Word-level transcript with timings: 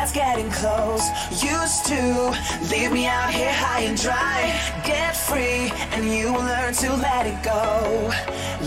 that's 0.00 0.12
getting 0.12 0.50
close. 0.50 1.04
Used 1.44 1.84
to 1.86 2.30
leave 2.70 2.90
me 2.90 3.06
out 3.06 3.28
here 3.28 3.52
high 3.52 3.82
and 3.82 4.00
dry. 4.00 4.58
Get 4.82 5.14
free, 5.14 5.70
and 5.92 6.04
you 6.08 6.32
will 6.32 6.40
learn 6.40 6.72
to 6.72 6.96
let 6.96 7.26
it 7.26 7.42
go. 7.42 8.10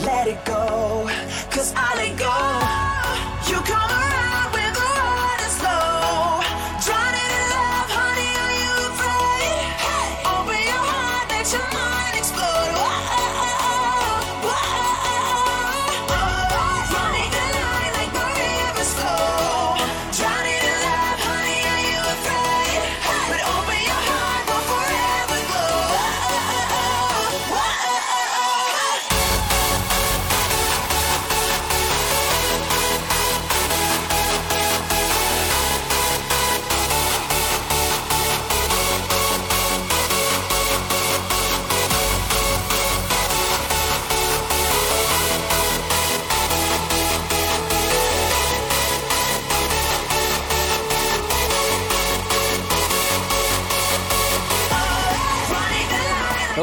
Let 0.06 0.28
it 0.28 0.46
go, 0.46 1.10
cause 1.50 1.74
I 1.76 1.90
let 2.02 2.14
go. 2.20 2.38
You 3.50 3.60
come 3.66 3.90
around 3.90 4.33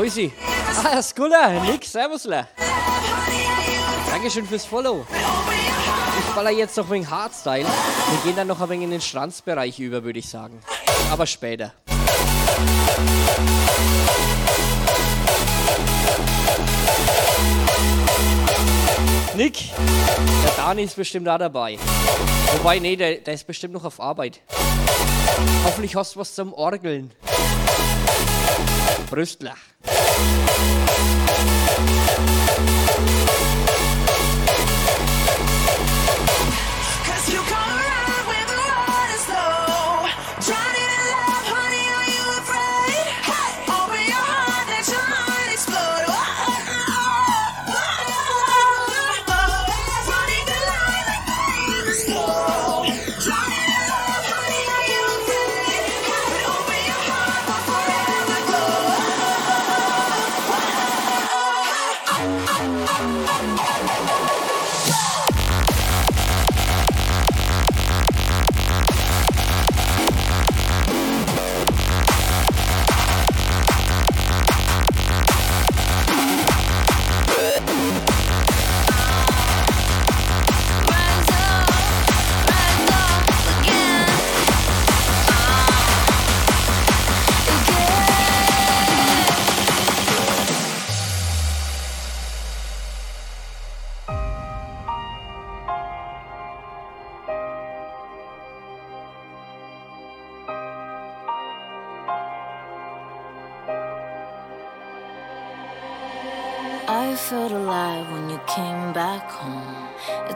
Rosi. 0.01 0.33
Ah, 0.83 1.03
Skulla. 1.03 1.63
Nick, 1.65 1.85
servusle. 1.85 2.49
Dankeschön 4.11 4.47
fürs 4.47 4.65
Follow. 4.65 5.07
Ich 6.19 6.35
baller 6.35 6.51
jetzt 6.51 6.75
noch 6.79 6.89
wegen 6.91 7.09
Hardstyle. 7.11 7.67
Wir 7.67 8.19
gehen 8.25 8.35
dann 8.35 8.47
noch 8.47 8.63
ein 8.63 8.71
wenig 8.71 8.85
in 8.85 8.93
den 8.93 9.03
Schranzbereich 9.03 9.79
über, 9.79 10.03
würde 10.03 10.19
ich 10.19 10.27
sagen. 10.27 10.59
Aber 11.13 11.27
später. 11.27 11.75
Nick, 19.37 19.59
der 20.45 20.51
Dani 20.57 20.85
ist 20.85 20.97
bestimmt 20.97 21.27
da 21.27 21.37
dabei. 21.37 21.79
Wobei, 22.57 22.79
nee, 22.79 22.97
der, 22.97 23.17
der 23.17 23.35
ist 23.35 23.47
bestimmt 23.47 23.75
noch 23.75 23.85
auf 23.85 24.01
Arbeit. 24.01 24.41
Hoffentlich 25.65 25.95
hast 25.95 26.15
du 26.15 26.21
was 26.21 26.35
zum 26.35 26.55
Orgeln. 26.55 27.13
Frusla 29.11 29.57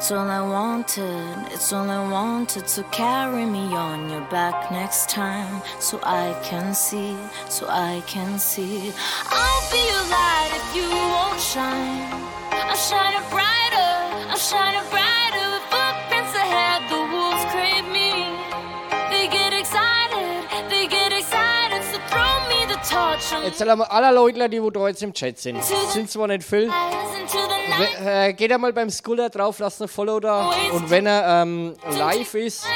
It's 0.05 0.13
all 0.13 0.29
I 0.29 0.43
wanted, 0.43 1.51
it's 1.51 1.73
all 1.73 1.89
I 1.89 2.07
wanted. 2.11 2.67
to 2.77 2.83
carry 2.93 3.47
me 3.47 3.75
on 3.75 4.11
your 4.11 4.21
back 4.29 4.71
next 4.71 5.09
time 5.09 5.63
so 5.81 5.99
I 6.03 6.39
can 6.43 6.75
see, 6.75 7.17
so 7.49 7.67
I 7.71 8.03
can 8.07 8.39
see. 8.39 8.93
I'll 9.31 9.71
be 9.73 9.79
your 9.79 10.05
light 10.13 10.51
if 10.61 10.77
you 10.77 10.91
won't 10.91 11.41
shine. 11.41 12.13
I'm 12.53 12.77
shining 12.77 13.27
brighter, 13.31 13.93
I'm 14.29 14.37
shining 14.37 14.87
brighter. 14.91 15.44
The 23.29 23.35
torch. 23.35 23.45
and 23.45 23.45
Jetzt 23.47 23.63
alle 23.63 23.91
aller 23.91 24.13
Leute, 24.13 24.49
die 24.49 24.63
wo 24.63 24.71
da 24.71 24.89
jetzt 24.89 25.03
im 25.03 25.13
Chat 25.13 25.39
sind. 25.39 25.63
Sind 25.93 26.11
zwar 26.11 26.27
nicht 26.29 26.43
viel. 26.45 26.69
We- 26.69 28.05
Äh, 28.07 28.33
geht 28.35 28.53
einmal 28.53 28.73
beim 28.73 28.91
Skuller 28.91 29.31
drauf, 29.31 29.59
lasst 29.59 29.81
ein 29.83 29.89
Follow 29.89 30.21
da. 30.21 30.51
Und 30.73 30.91
wenn 30.91 31.07
er 31.07 31.43
ähm, 31.43 31.75
live 31.97 32.35
ist, 32.35 32.67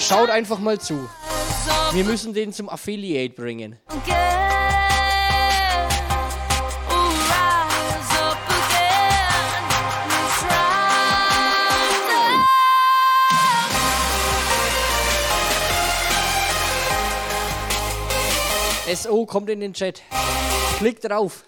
schaut 0.00 0.28
einfach 0.30 0.58
mal 0.58 0.78
zu. 0.78 1.08
Wir 1.92 2.04
müssen 2.04 2.34
den 2.34 2.52
zum 2.52 2.68
Affiliate 2.68 3.34
bringen. 3.34 3.78
again. 3.88 4.91
SO 18.94 19.26
kommt 19.26 19.48
in 19.48 19.60
den 19.60 19.72
Chat. 19.72 20.02
Klickt 20.78 21.04
drauf. 21.04 21.44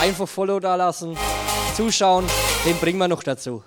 Einfach 0.00 0.28
Follow 0.28 0.60
da 0.60 0.76
lassen. 0.76 1.16
Zuschauen. 1.74 2.26
Den 2.64 2.76
bringen 2.76 2.98
wir 2.98 3.08
noch 3.08 3.22
dazu. 3.22 3.62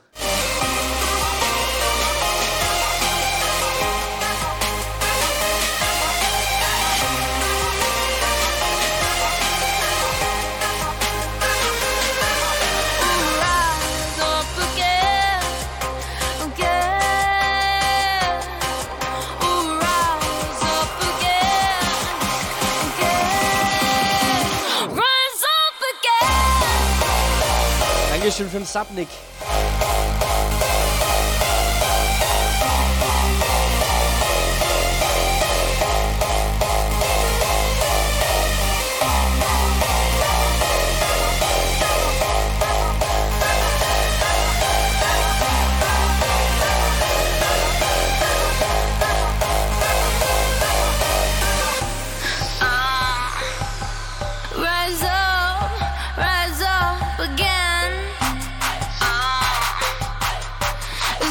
Dankeschön 28.74 29.32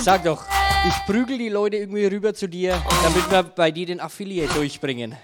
Sag 0.02 0.25
doch. 0.25 0.44
Ich 0.88 0.94
prügel 1.06 1.38
die 1.38 1.49
Leute 1.49 1.76
irgendwie 1.76 2.06
rüber 2.06 2.34
zu 2.34 2.49
dir, 2.49 2.82
damit 3.04 3.31
wir 3.31 3.44
bei 3.44 3.70
dir 3.70 3.87
den 3.87 4.00
Affiliate 4.00 4.52
durchbringen. 4.52 5.14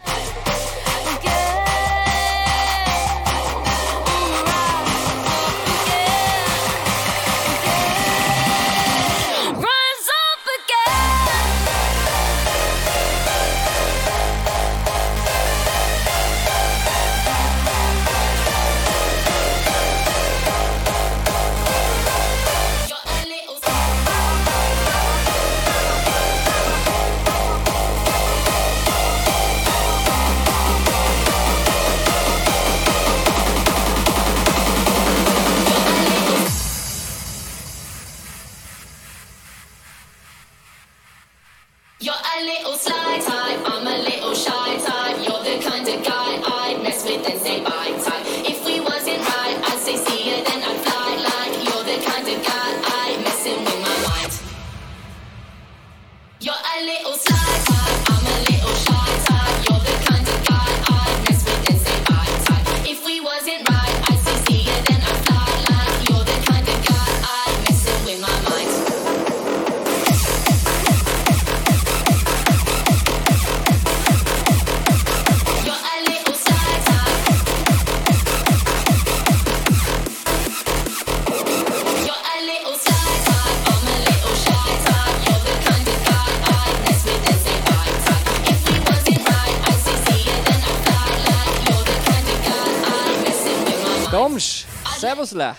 Servusler. 95.19 95.55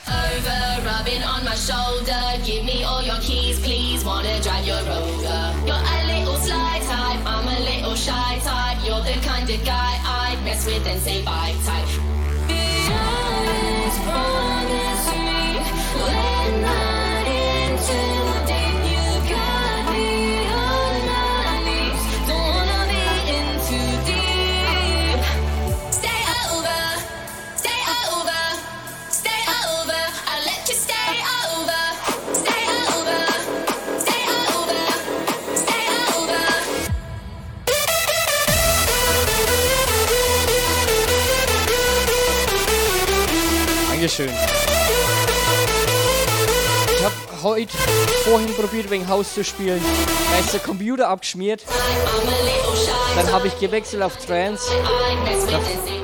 Vorhin 48.29 48.53
probiert, 48.53 48.91
wegen 48.91 49.07
Haus 49.07 49.33
zu 49.33 49.43
spielen. 49.43 49.81
Da 50.31 50.39
ist 50.39 50.53
der 50.53 50.59
Computer 50.59 51.09
abgeschmiert. 51.09 51.63
Dann 53.15 53.31
habe 53.31 53.47
ich 53.47 53.59
gewechselt 53.59 54.03
auf 54.03 54.17
Trance 54.17 54.71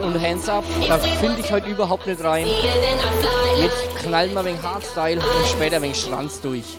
und 0.02 0.20
Hands 0.20 0.50
Up. 0.50 0.64
Da 0.88 0.98
finde 0.98 1.40
ich 1.42 1.52
heute 1.52 1.70
überhaupt 1.70 2.08
nicht 2.08 2.24
rein. 2.24 2.48
Jetzt 3.58 4.04
knallen 4.04 4.34
wir 4.34 4.44
wegen 4.44 4.62
Hardstyle 4.62 5.22
und 5.22 5.48
später 5.48 5.82
wegen 5.82 5.94
Schranz 5.94 6.42
durch. 6.42 6.78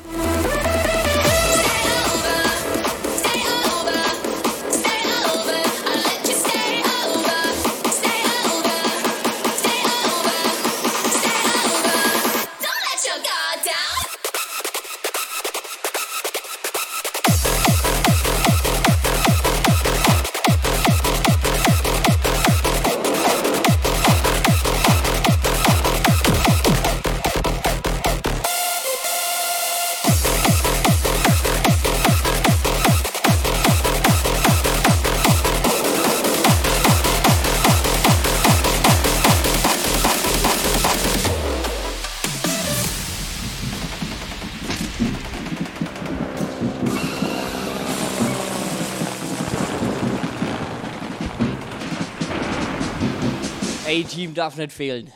Darf 54.36 54.56
nicht 54.56 54.72
fehlen. 54.72 55.12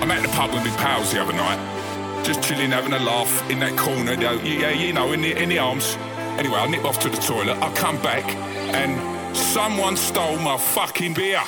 I'm 0.00 0.10
at 0.10 0.22
the 0.22 0.28
pub 0.28 0.52
with 0.52 0.64
my 0.64 0.76
pals 0.76 1.12
the 1.12 1.20
other 1.20 1.32
night, 1.32 2.24
just 2.24 2.42
chilling, 2.42 2.70
having 2.70 2.92
a 2.92 2.98
laugh 2.98 3.50
in 3.50 3.58
that 3.60 3.76
corner. 3.76 4.12
You 4.12 4.16
know, 4.18 4.32
yeah, 4.42 4.70
you 4.70 4.92
know, 4.92 5.12
in 5.12 5.20
the 5.20 5.40
in 5.40 5.48
the 5.48 5.58
arms. 5.58 5.96
Anyway, 6.38 6.56
I 6.56 6.66
nip 6.66 6.84
off 6.84 6.98
to 7.00 7.08
the 7.08 7.16
toilet. 7.16 7.56
I 7.58 7.72
come 7.74 8.00
back, 8.02 8.24
and 8.74 9.36
someone 9.36 9.96
stole 9.96 10.38
my 10.38 10.58
fucking 10.58 11.14
beer. 11.14 11.42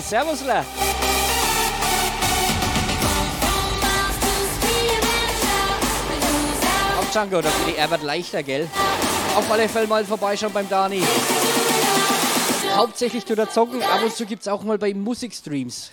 Dani, 0.00 0.02
servusler. 0.02 0.64
Auf 6.98 7.10
Django, 7.12 7.42
da 7.42 7.48
geht 7.50 7.74
die 7.74 7.78
Erbert 7.78 8.02
leichter, 8.02 8.42
gell? 8.42 8.68
Auf 9.36 9.50
alle 9.50 9.68
Fälle 9.68 9.86
mal 9.86 10.04
vorbeischauen 10.04 10.52
beim 10.52 10.68
Dani. 10.68 11.02
Hauptsächlich 12.74 13.24
tut 13.24 13.38
er 13.38 13.50
zocken, 13.50 13.82
ab 13.82 14.02
und 14.02 14.14
zu 14.14 14.26
gibt 14.26 14.42
es 14.42 14.48
auch 14.48 14.62
mal 14.62 14.78
bei 14.78 14.94
Musikstreams. 14.94 15.90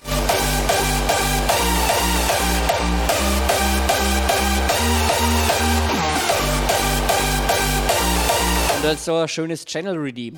Und 8.75 8.85
dann 8.85 8.97
so 8.97 9.15
ein 9.15 9.27
schönes 9.27 9.65
Channel 9.65 9.97
Redeem. 9.97 10.37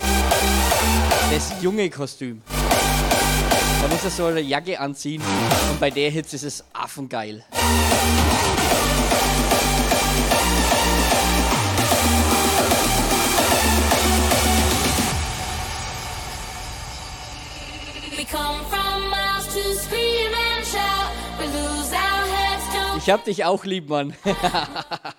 Das 1.32 1.52
junge 1.62 1.90
Kostüm. 1.90 2.42
Da 3.82 3.88
muss 3.88 4.04
er 4.04 4.10
so 4.10 4.26
eine 4.26 4.42
Jacke 4.42 4.80
anziehen 4.80 5.22
und 5.72 5.80
bei 5.80 5.90
der 5.90 6.12
Hitze 6.12 6.36
ist 6.36 6.44
es 6.44 6.64
affengeil. 6.74 7.46
Ich 22.98 23.10
hab 23.10 23.24
dich 23.24 23.46
auch 23.46 23.66
lieb, 23.66 23.90
Mann. 23.90 24.14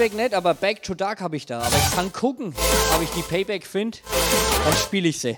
Payback 0.00 0.16
nicht, 0.16 0.34
aber 0.34 0.54
Back 0.54 0.82
to 0.82 0.94
Dark 0.94 1.20
habe 1.20 1.36
ich 1.36 1.44
da. 1.44 1.60
Aber 1.60 1.76
ich 1.76 1.94
kann 1.94 2.10
gucken, 2.10 2.54
ob 2.96 3.02
ich 3.02 3.10
die 3.10 3.20
Payback 3.20 3.66
finde. 3.66 3.98
Dann 4.64 4.72
spiele 4.72 5.08
ich 5.08 5.20
sie. 5.20 5.36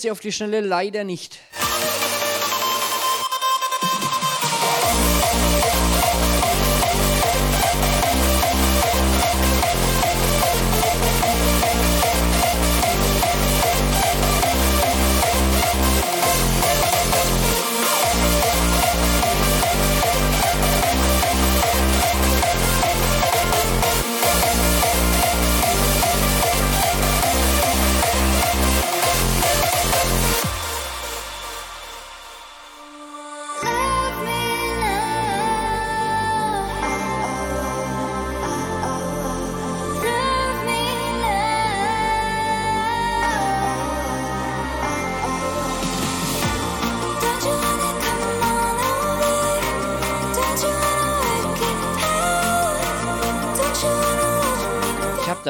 Sie 0.00 0.10
auf 0.10 0.20
die 0.20 0.32
Schnelle 0.32 0.60
leider 0.60 1.04
nicht. 1.04 1.38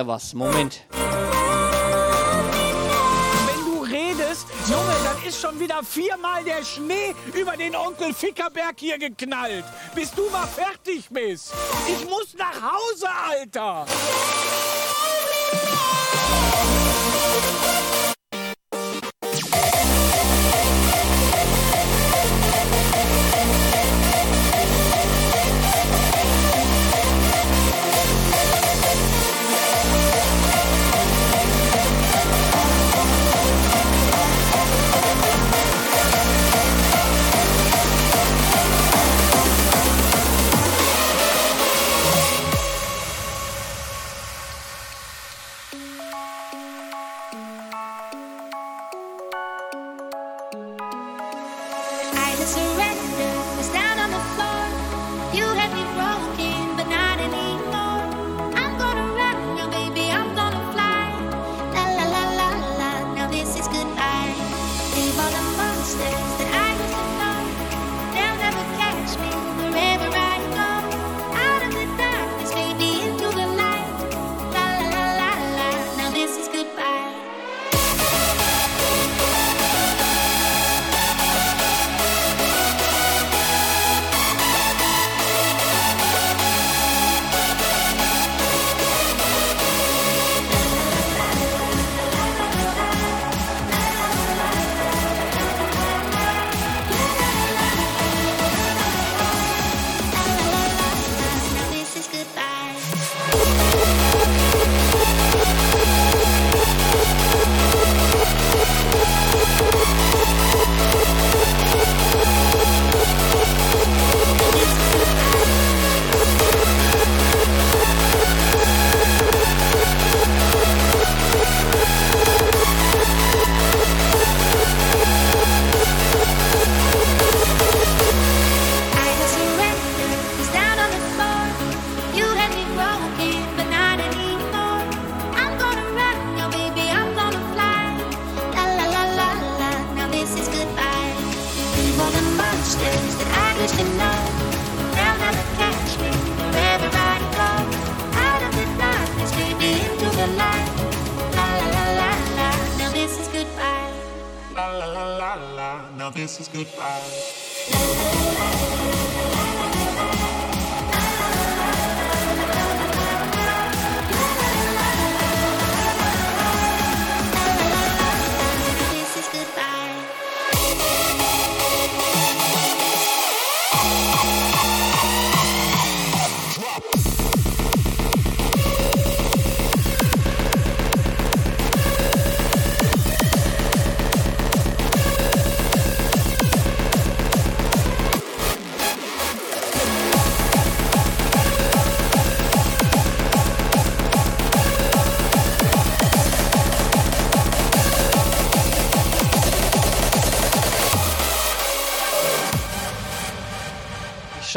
Da 0.00 0.06
was. 0.06 0.34
Moment. 0.34 0.82
Wenn 3.46 3.64
du 3.64 3.82
redest, 3.82 4.46
Junge, 4.68 4.94
dann 5.04 5.22
ist 5.26 5.40
schon 5.40 5.58
wieder 5.60 5.82
viermal 5.82 6.44
der 6.44 6.64
Schnee 6.64 7.14
über 7.34 7.56
den 7.56 7.74
Onkel 7.76 8.14
Fickerberg 8.14 8.76
hier 8.78 8.98
geknallt. 8.98 9.64
Bis 9.94 10.10
du 10.12 10.28
mal 10.30 10.46
fertig 10.46 11.08
bist. 11.10 11.52
Ich 11.86 12.08
muss 12.08 12.34
nach 12.34 12.60
Hause, 12.62 13.08
Alter. 13.28 13.86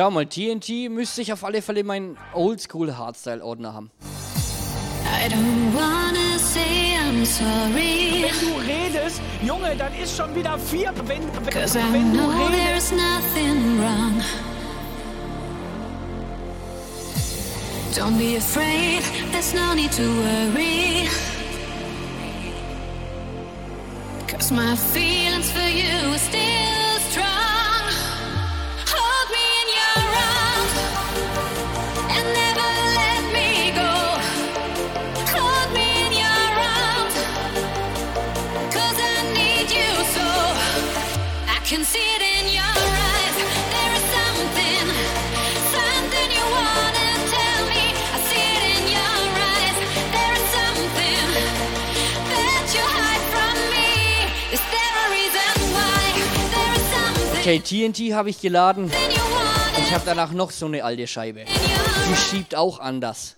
Schau 0.04 0.12
mal, 0.12 0.26
TNT 0.26 0.90
müsste 0.90 1.22
ich 1.22 1.32
auf 1.32 1.46
alle 1.46 1.62
Fälle 1.62 1.86
meinen 1.86 2.18
Oldschool 2.34 2.98
Hardstyle-Ordner 2.98 3.74
haben. 3.74 3.90
I 5.06 5.30
don't 5.30 5.74
wanna 5.74 6.38
say 6.38 6.98
I'm 7.00 7.24
sorry. 7.24 8.26
Wenn 8.26 8.50
du 8.50 8.58
redest, 8.58 9.22
Junge, 9.42 9.74
dann 9.78 9.94
ist 9.96 10.18
schon 10.18 10.36
wieder 10.36 10.60
vier. 10.60 10.92
Wenn, 11.06 11.22
wenn, 11.22 12.14
du 12.14 12.20
redest. 12.20 12.52
there's 12.52 12.92
nothing 12.92 13.80
wrong. 13.80 14.22
Don't 17.96 18.18
be 18.18 18.36
afraid, 18.36 19.04
there's 19.32 19.54
no 19.54 19.74
need 19.74 19.94
to 19.94 20.04
worry. 20.04 21.08
Cause 24.28 24.52
my 24.52 24.76
feelings 24.76 25.23
Okay, 57.46 57.60
TNT 57.60 58.14
habe 58.14 58.30
ich 58.30 58.40
geladen. 58.40 58.90
Ich 59.78 59.94
habe 59.94 60.04
danach 60.06 60.32
noch 60.32 60.50
so 60.50 60.66
eine 60.66 60.82
alte 60.86 61.06
Scheibe. 61.08 61.44
Die 61.44 62.16
schiebt 62.16 62.56
auch 62.56 62.80
anders. 62.80 63.36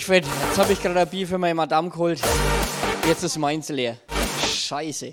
Mich 0.00 0.06
fett. 0.06 0.24
Jetzt 0.48 0.58
habe 0.58 0.72
ich 0.72 0.80
gerade 0.80 0.98
ein 0.98 1.08
Bier 1.08 1.28
für 1.28 1.36
meine 1.36 1.54
Madame 1.54 1.90
geholt. 1.90 2.22
Jetzt 3.06 3.22
ist 3.22 3.36
meins 3.36 3.68
leer. 3.68 3.98
Scheiße. 4.42 5.12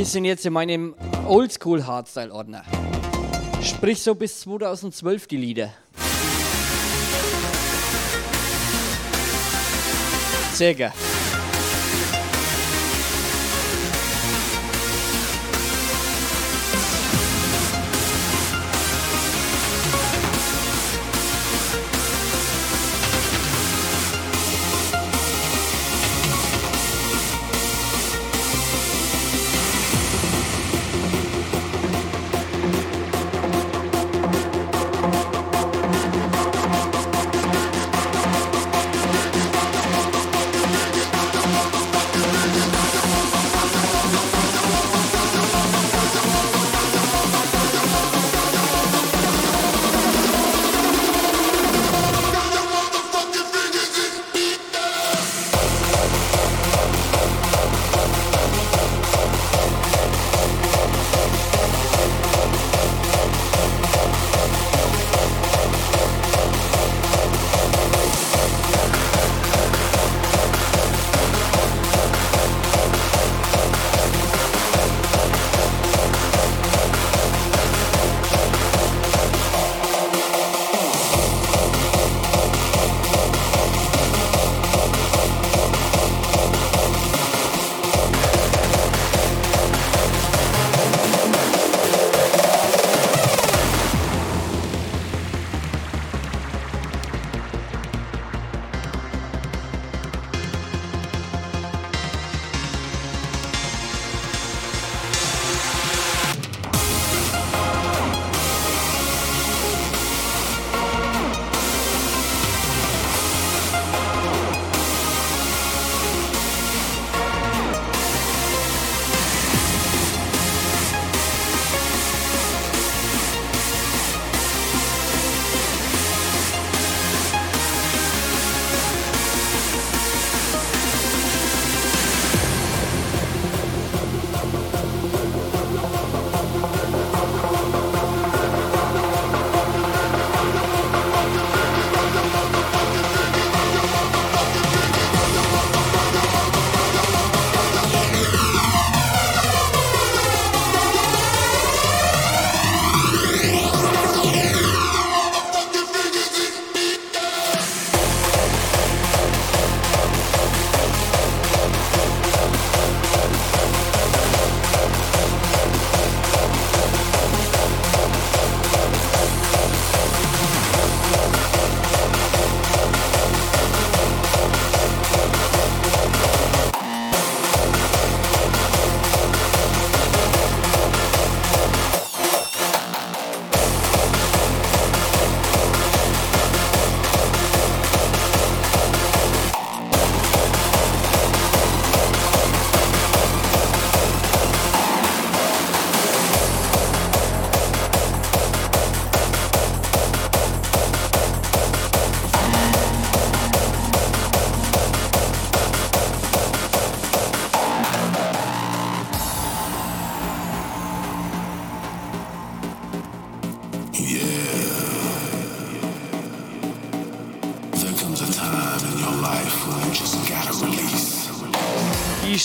Wir 0.00 0.06
sind 0.06 0.24
jetzt 0.24 0.46
in 0.46 0.54
meinem 0.54 0.94
Oldschool 1.28 1.86
Hardstyle 1.86 2.32
Ordner. 2.32 2.64
Sprich 3.62 4.00
so 4.00 4.14
bis 4.14 4.40
2012 4.40 5.26
die 5.26 5.36
Lieder. 5.36 5.74
Circa. 10.54 10.94
Die 10.94 11.09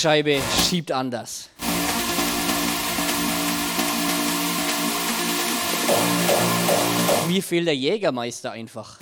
Scheibe 0.06 0.40
schiebt 0.70 0.92
anders. 0.92 1.50
Mir 7.28 7.42
fehlt 7.42 7.66
der 7.66 7.76
Jägermeister 7.76 8.52
einfach. 8.52 9.00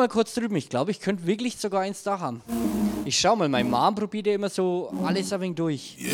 Mal 0.00 0.08
kurz 0.08 0.34
drüben. 0.34 0.56
Ich 0.56 0.68
glaube, 0.70 0.90
ich 0.90 1.00
könnte 1.00 1.26
wirklich 1.26 1.58
sogar 1.58 1.82
eins 1.82 2.02
da 2.02 2.18
haben. 2.20 2.42
Ich 3.04 3.18
schau 3.18 3.36
mal, 3.36 3.48
mein 3.48 3.68
Mom 3.68 3.94
probiert 3.94 4.26
ja 4.26 4.34
immer 4.34 4.48
so 4.48 4.92
alles 5.04 5.32
ein 5.32 5.40
wenig 5.40 5.56
durch. 5.56 5.96
Yeah. 5.98 6.10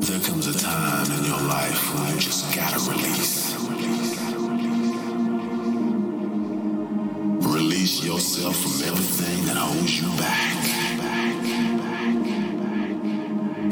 There 0.00 0.20
comes 0.20 0.46
a 0.46 0.52
time 0.52 1.10
in 1.18 1.24
your 1.24 1.40
life 1.48 1.94
when 1.94 2.14
you 2.14 2.20
just 2.20 2.54
gotta 2.54 2.78
release. 2.90 3.56
Release 7.40 8.04
yourself 8.04 8.56
from 8.56 8.82
everything 8.86 9.46
that 9.46 9.56
holds 9.56 10.00
you 10.00 10.08
back. 10.18 10.52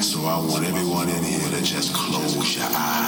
So 0.01 0.21
I 0.21 0.39
want 0.39 0.65
everyone 0.65 1.09
in 1.11 1.25
here 1.25 1.51
to 1.59 1.63
just 1.63 1.93
close 1.93 2.57
your 2.57 2.69
eyes. 2.73 3.04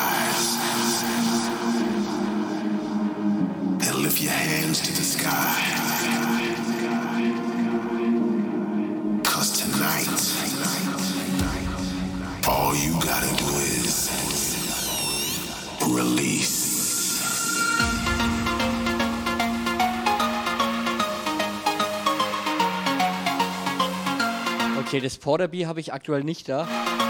Okay, 24.96 25.04
das 25.04 25.18
Porterbier 25.18 25.68
habe 25.68 25.78
ich 25.78 25.92
aktuell 25.92 26.24
nicht 26.24 26.48
da, 26.48 26.66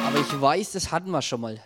aber 0.09 0.19
ich 0.19 0.41
weiß, 0.41 0.73
das 0.73 0.91
hatten 0.91 1.13
wir 1.13 1.23
schon 1.23 1.41
mal. 1.41 1.61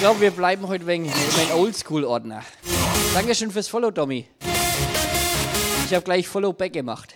Glaube, 0.00 0.20
wir 0.22 0.30
bleiben 0.30 0.66
heute 0.66 0.86
wegen 0.86 1.12
mein 1.36 1.52
Oldschool-Ordner. 1.52 2.42
Dankeschön 3.12 3.50
fürs 3.50 3.68
Follow, 3.68 3.90
Tommy. 3.90 4.26
Ich 5.84 5.94
habe 5.94 6.02
gleich 6.02 6.26
Follow 6.26 6.54
back 6.54 6.72
gemacht. 6.72 7.14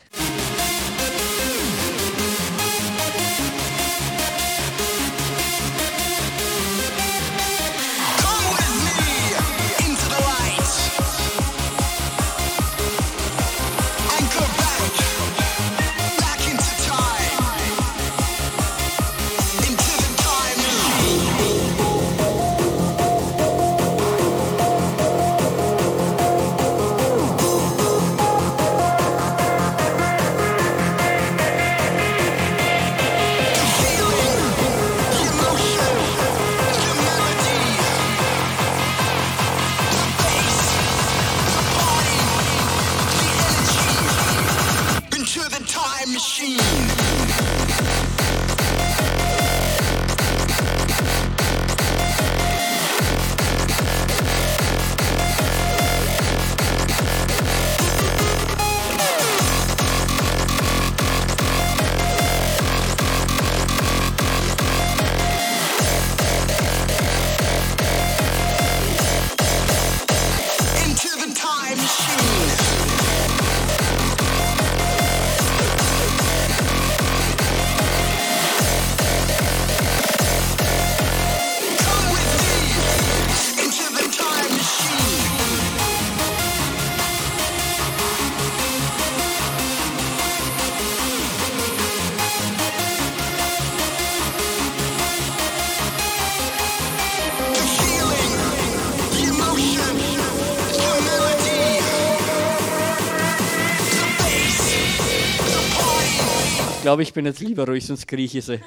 Glaube, 106.94 107.02
ich 107.02 107.12
bin 107.12 107.26
jetzt 107.26 107.40
lieber 107.40 107.66
ruhig, 107.66 107.84
sonst 107.84 108.06
krieche 108.06 108.38
ich 108.38 108.44
sie. 108.44 108.60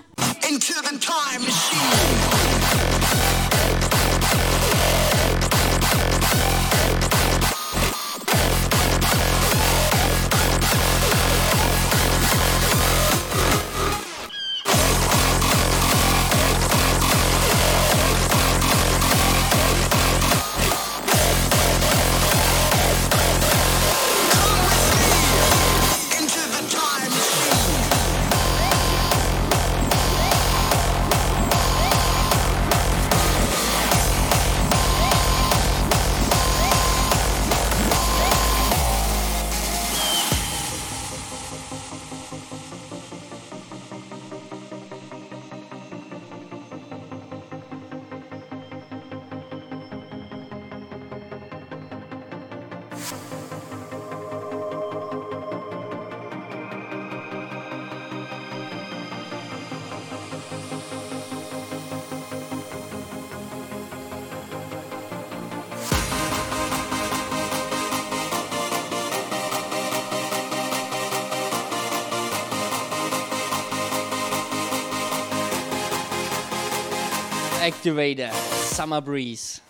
Activator, 77.87 78.33
Summer 78.33 78.99
Breeze. 78.99 79.61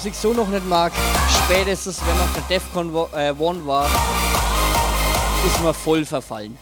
Musik 0.00 0.14
so 0.14 0.32
noch 0.32 0.48
nicht 0.48 0.66
mag, 0.66 0.92
spätestens 1.44 2.00
wenn 2.00 2.16
noch 2.16 2.32
der 2.32 2.42
Defcon 2.48 2.88
äh, 3.12 3.34
One 3.38 3.66
war, 3.66 3.84
ist 5.44 5.62
man 5.62 5.74
voll 5.74 6.06
verfallen. 6.06 6.56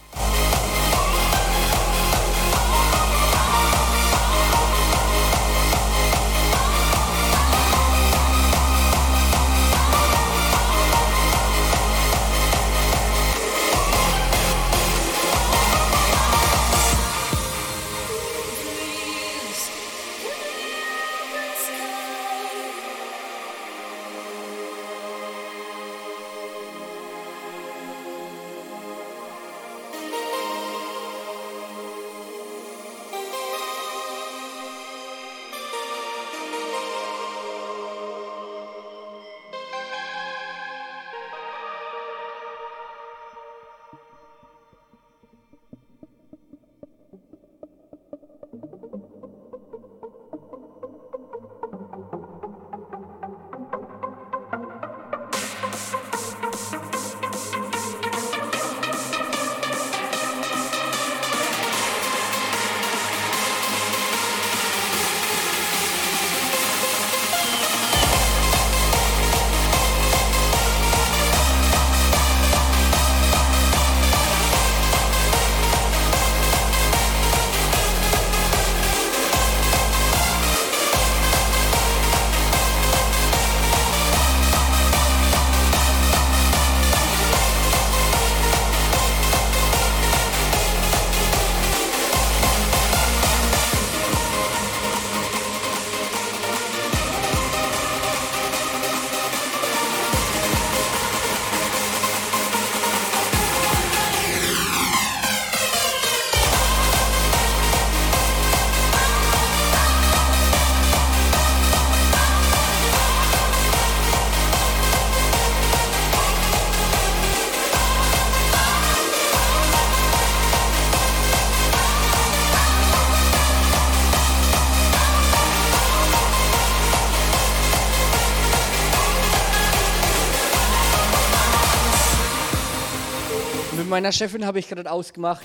meiner 133.98 134.12
Chefin 134.12 134.46
habe 134.46 134.60
ich 134.60 134.68
gerade 134.68 134.88
ausgemacht, 134.88 135.42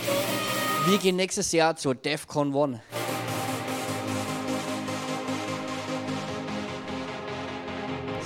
wir 0.85 0.99
gehen 0.99 1.15
nächstes 1.15 1.51
Jahr 1.53 1.75
zur 1.75 1.95
DEFCON 1.95 2.55
1. 2.55 2.79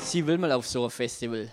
Sie 0.03 0.28
will 0.28 0.38
mal 0.38 0.51
auf 0.51 0.67
so 0.67 0.84
ein 0.84 0.89
Festival. 0.89 1.49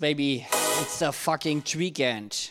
maybe 0.00 0.46
it's 0.80 1.02
a 1.02 1.12
fucking 1.12 1.64
weekend. 1.76 2.50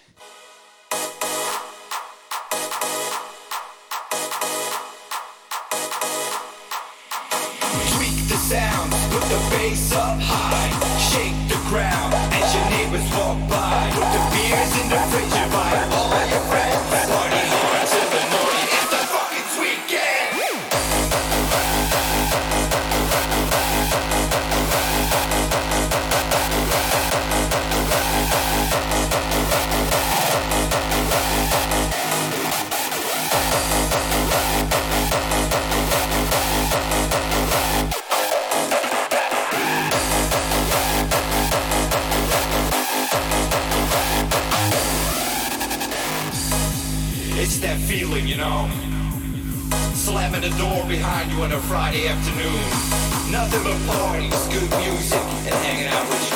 the 50.50 50.58
door 50.58 50.86
behind 50.88 51.32
you 51.32 51.41
on 51.41 51.52
a 51.52 51.60
Friday 51.60 52.08
afternoon. 52.08 53.32
Nothing 53.32 53.64
but 53.64 53.95
parties, 53.95 54.48
good 54.48 54.70
music, 54.80 55.20
and 55.20 55.56
hanging 55.66 55.88
out 55.88 56.08
with 56.10 56.22
you. 56.22 56.26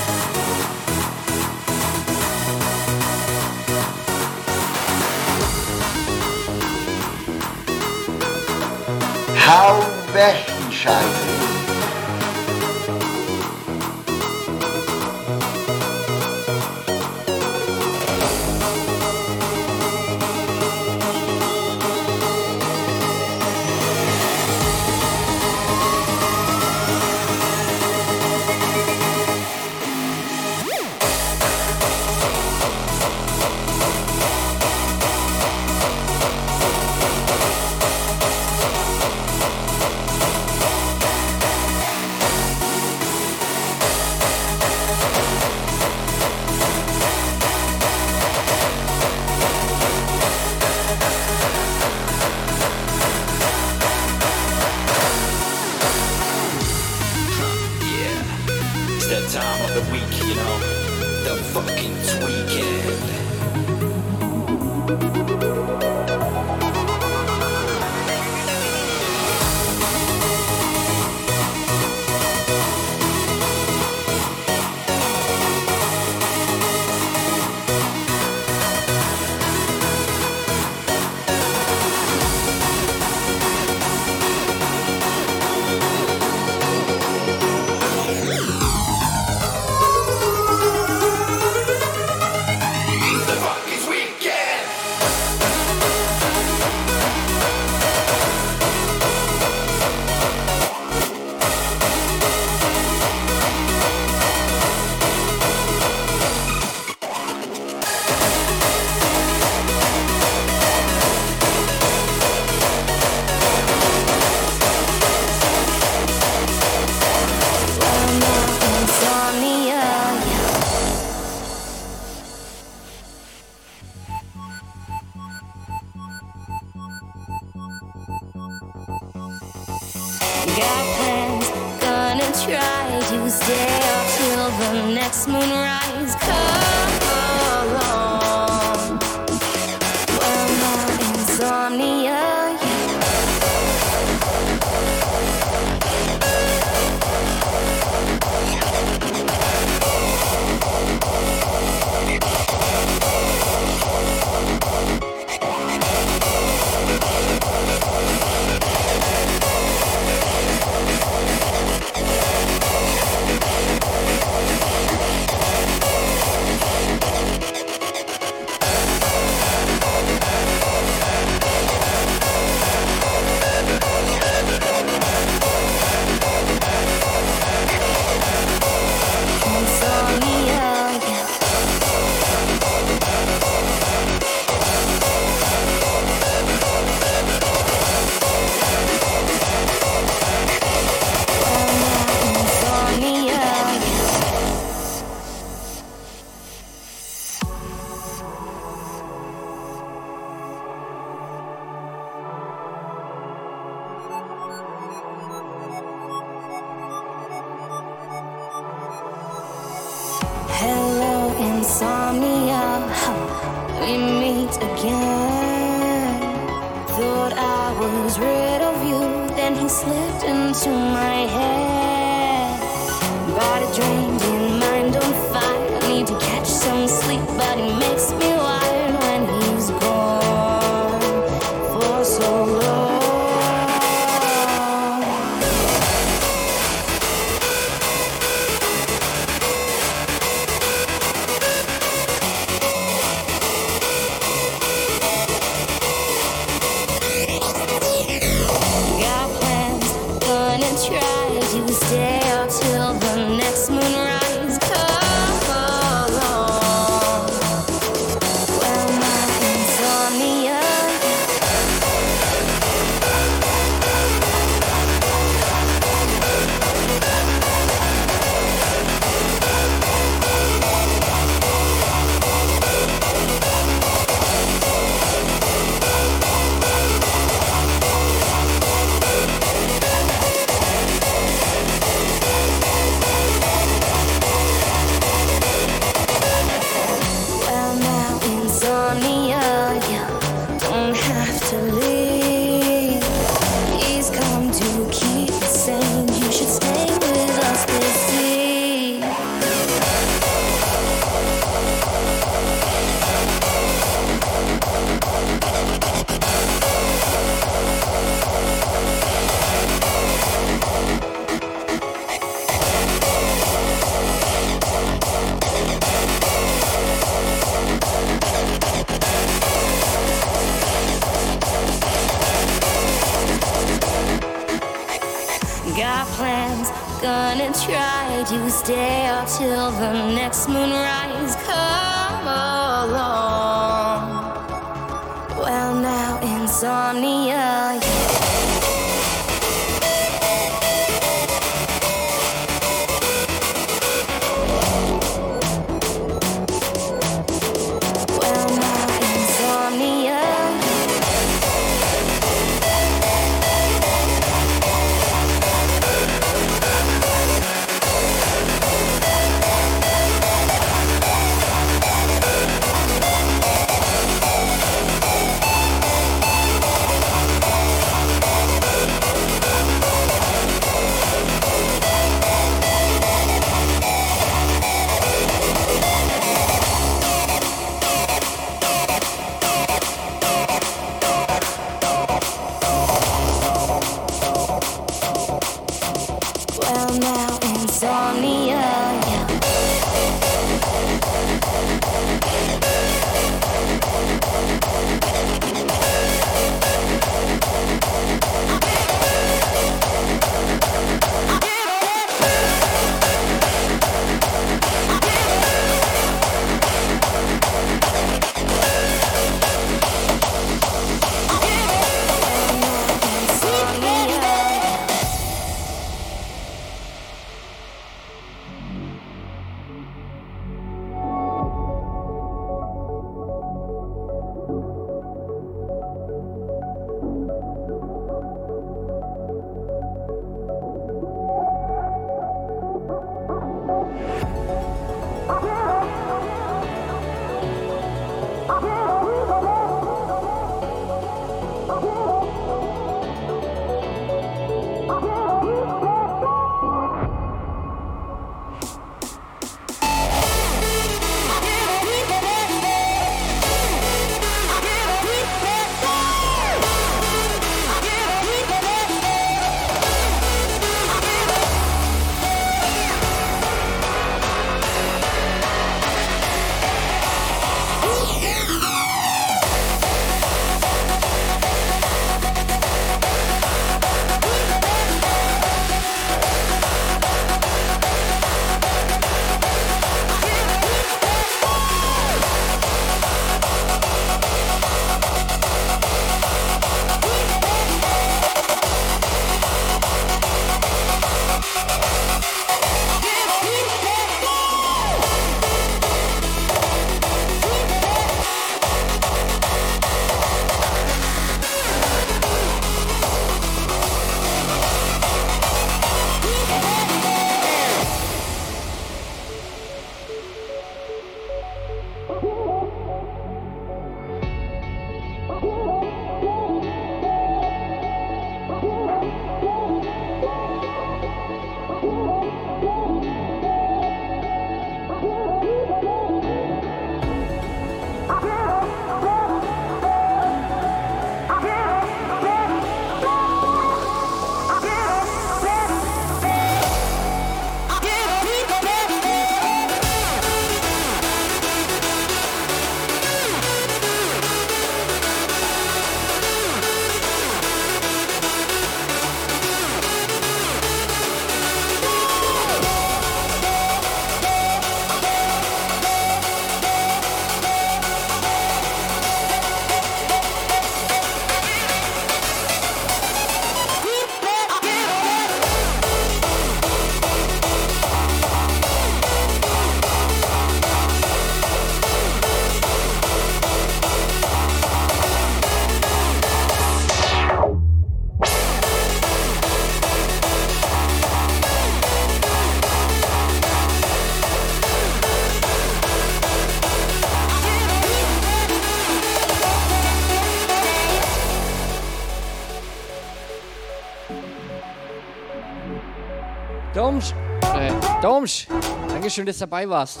Domsch, 598.26 598.48
Dankeschön, 598.88 599.24
dass 599.24 599.36
du 599.36 599.42
dabei 599.42 599.68
warst. 599.68 600.00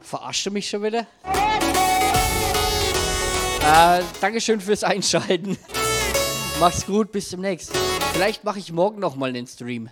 Verarscht 0.00 0.44
du 0.44 0.50
mich 0.50 0.68
schon 0.68 0.82
wieder? 0.82 1.06
Äh, 3.62 4.02
Dankeschön 4.20 4.60
fürs 4.60 4.82
Einschalten. 4.82 5.56
Mach's 6.58 6.84
gut, 6.84 7.12
bis 7.12 7.28
demnächst. 7.28 7.70
Vielleicht 8.12 8.42
mache 8.42 8.58
ich 8.58 8.72
morgen 8.72 8.98
noch 8.98 9.14
mal 9.14 9.28
einen 9.28 9.46
Stream. 9.46 9.88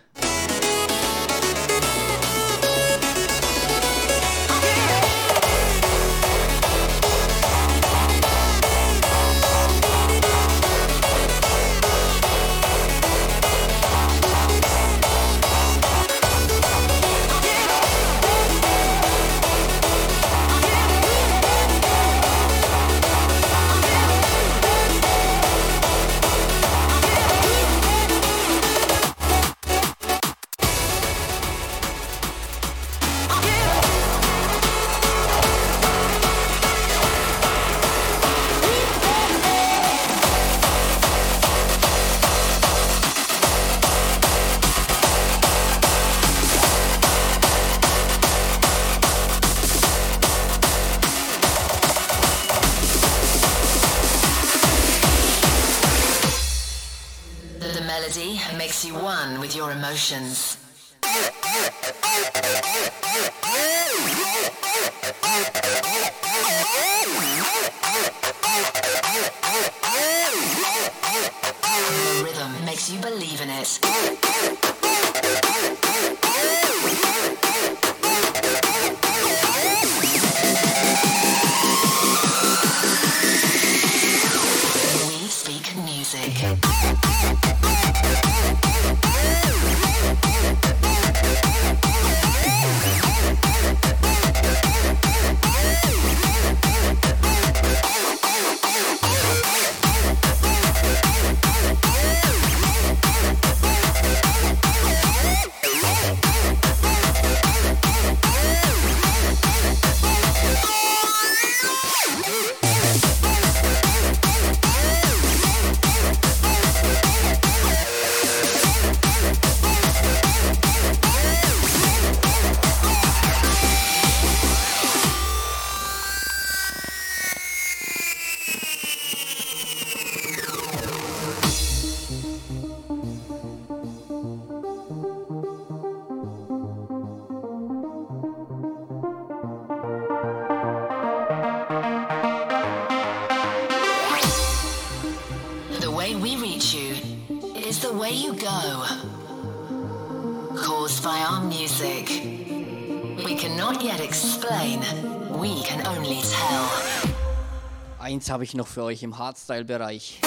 eins 158.27 158.31
habe 158.33 158.45
ich 158.45 158.55
noch 158.55 158.67
für 158.67 158.83
euch 158.83 159.05
im 159.05 159.19
Hardstyle-Bereich. 159.19 160.19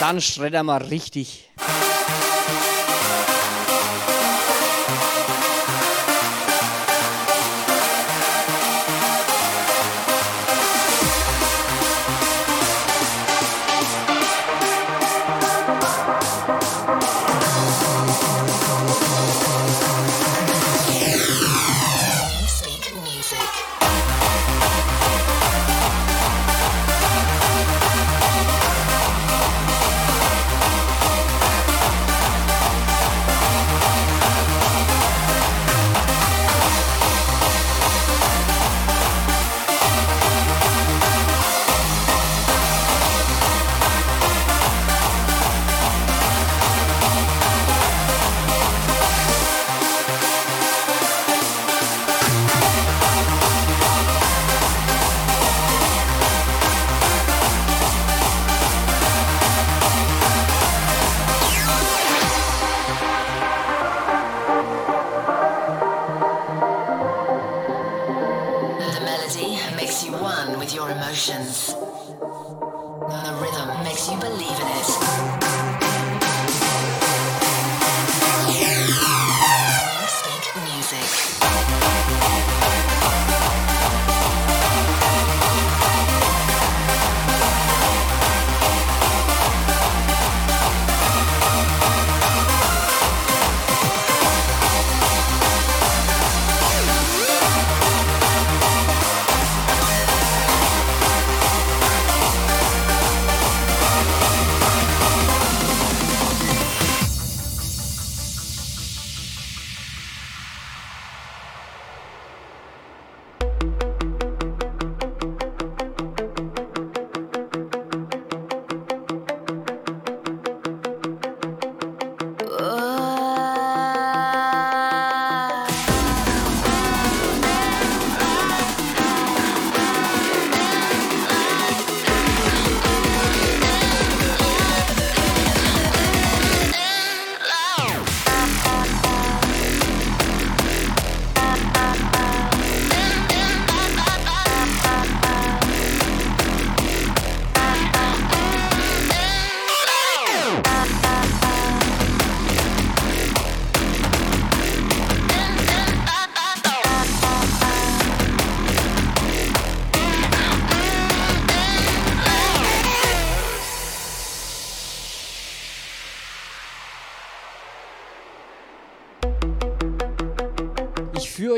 Dann 0.00 0.20
schredder 0.22 0.62
mal 0.62 0.82
richtig. 0.82 1.43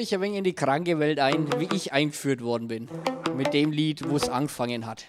euch 0.07 0.15
ein 0.15 0.21
wenig 0.21 0.39
in 0.39 0.45
die 0.45 0.55
kranke 0.55 1.01
Welt 1.01 1.19
ein, 1.19 1.49
wie 1.59 1.69
ich 1.75 1.93
eingeführt 1.93 2.41
worden 2.41 2.69
bin. 2.69 2.89
Mit 3.37 3.53
dem 3.53 3.73
Lied, 3.73 4.09
wo 4.09 4.17
es 4.17 4.29
angefangen 4.29 4.87
hat. 4.87 5.05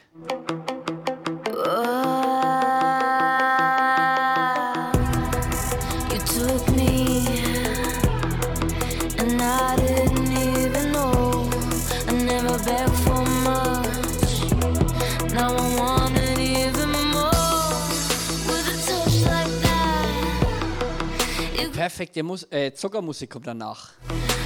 perfekte 21.97 22.21
Mus 22.21 22.45
äh, 22.51 22.73
Zuckermusik 22.73 23.29
kommt 23.29 23.47
danach. 23.47 23.91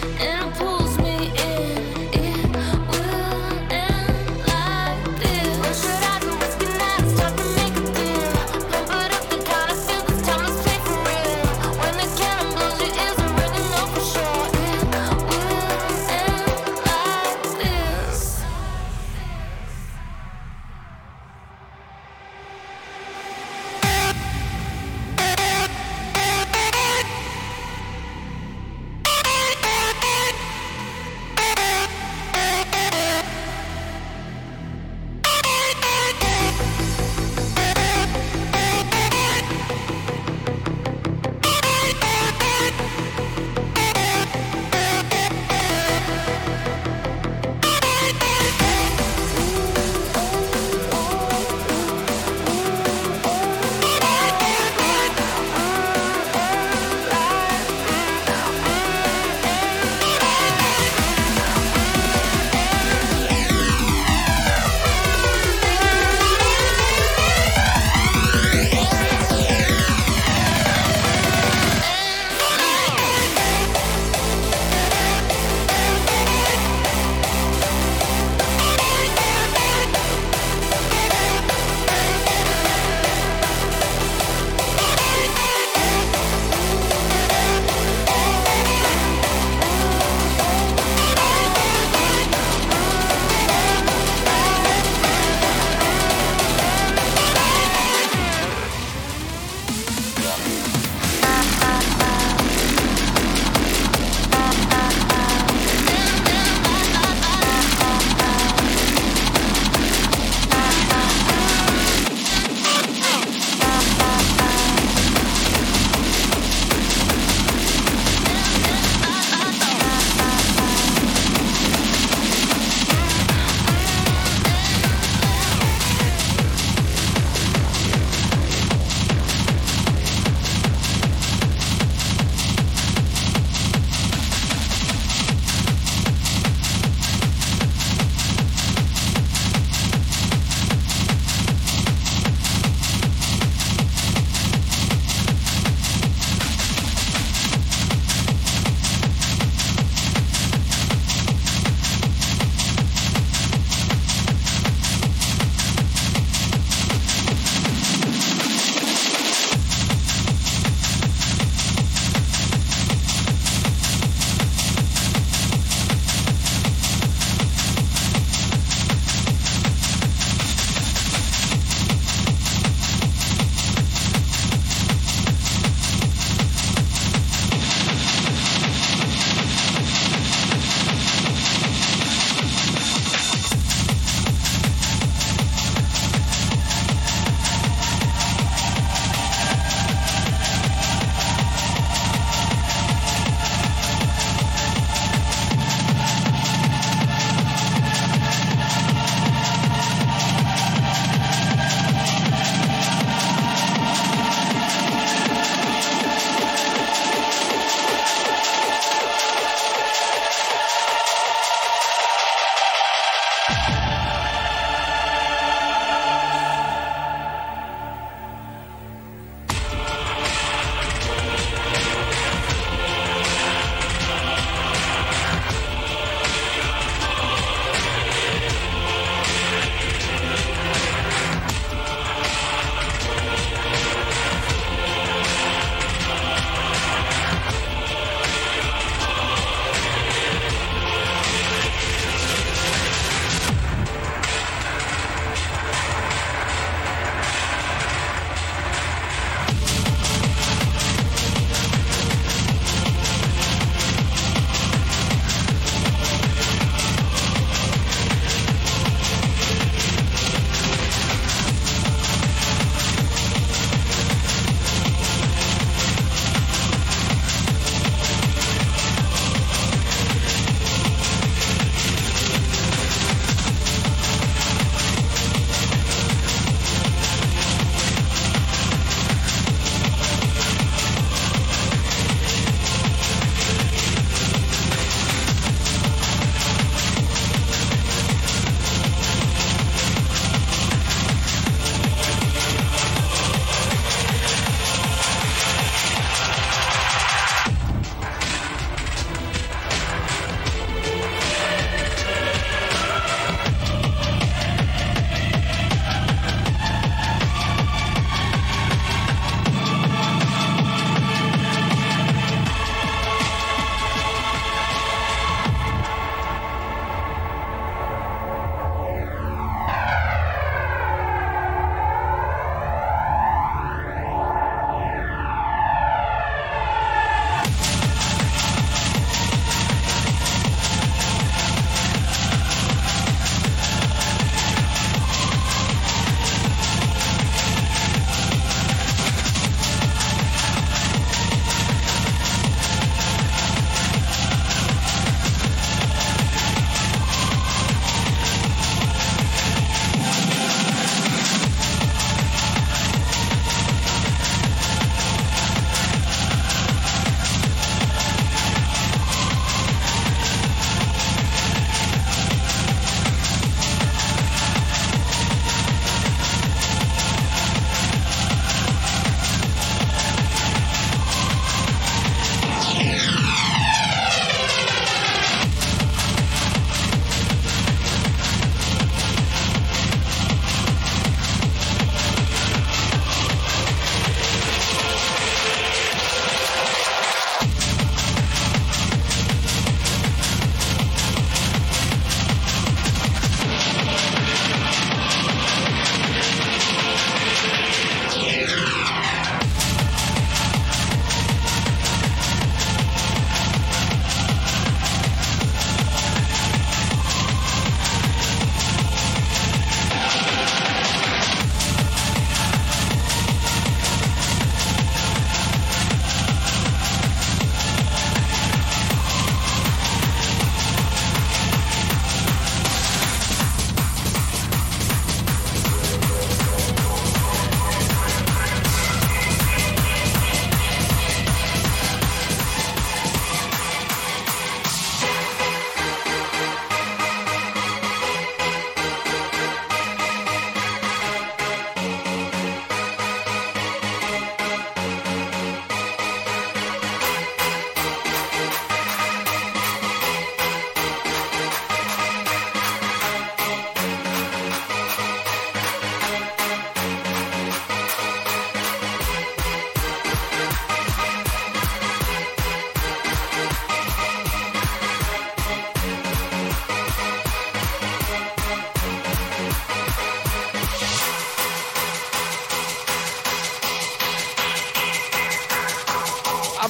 And 0.04 0.71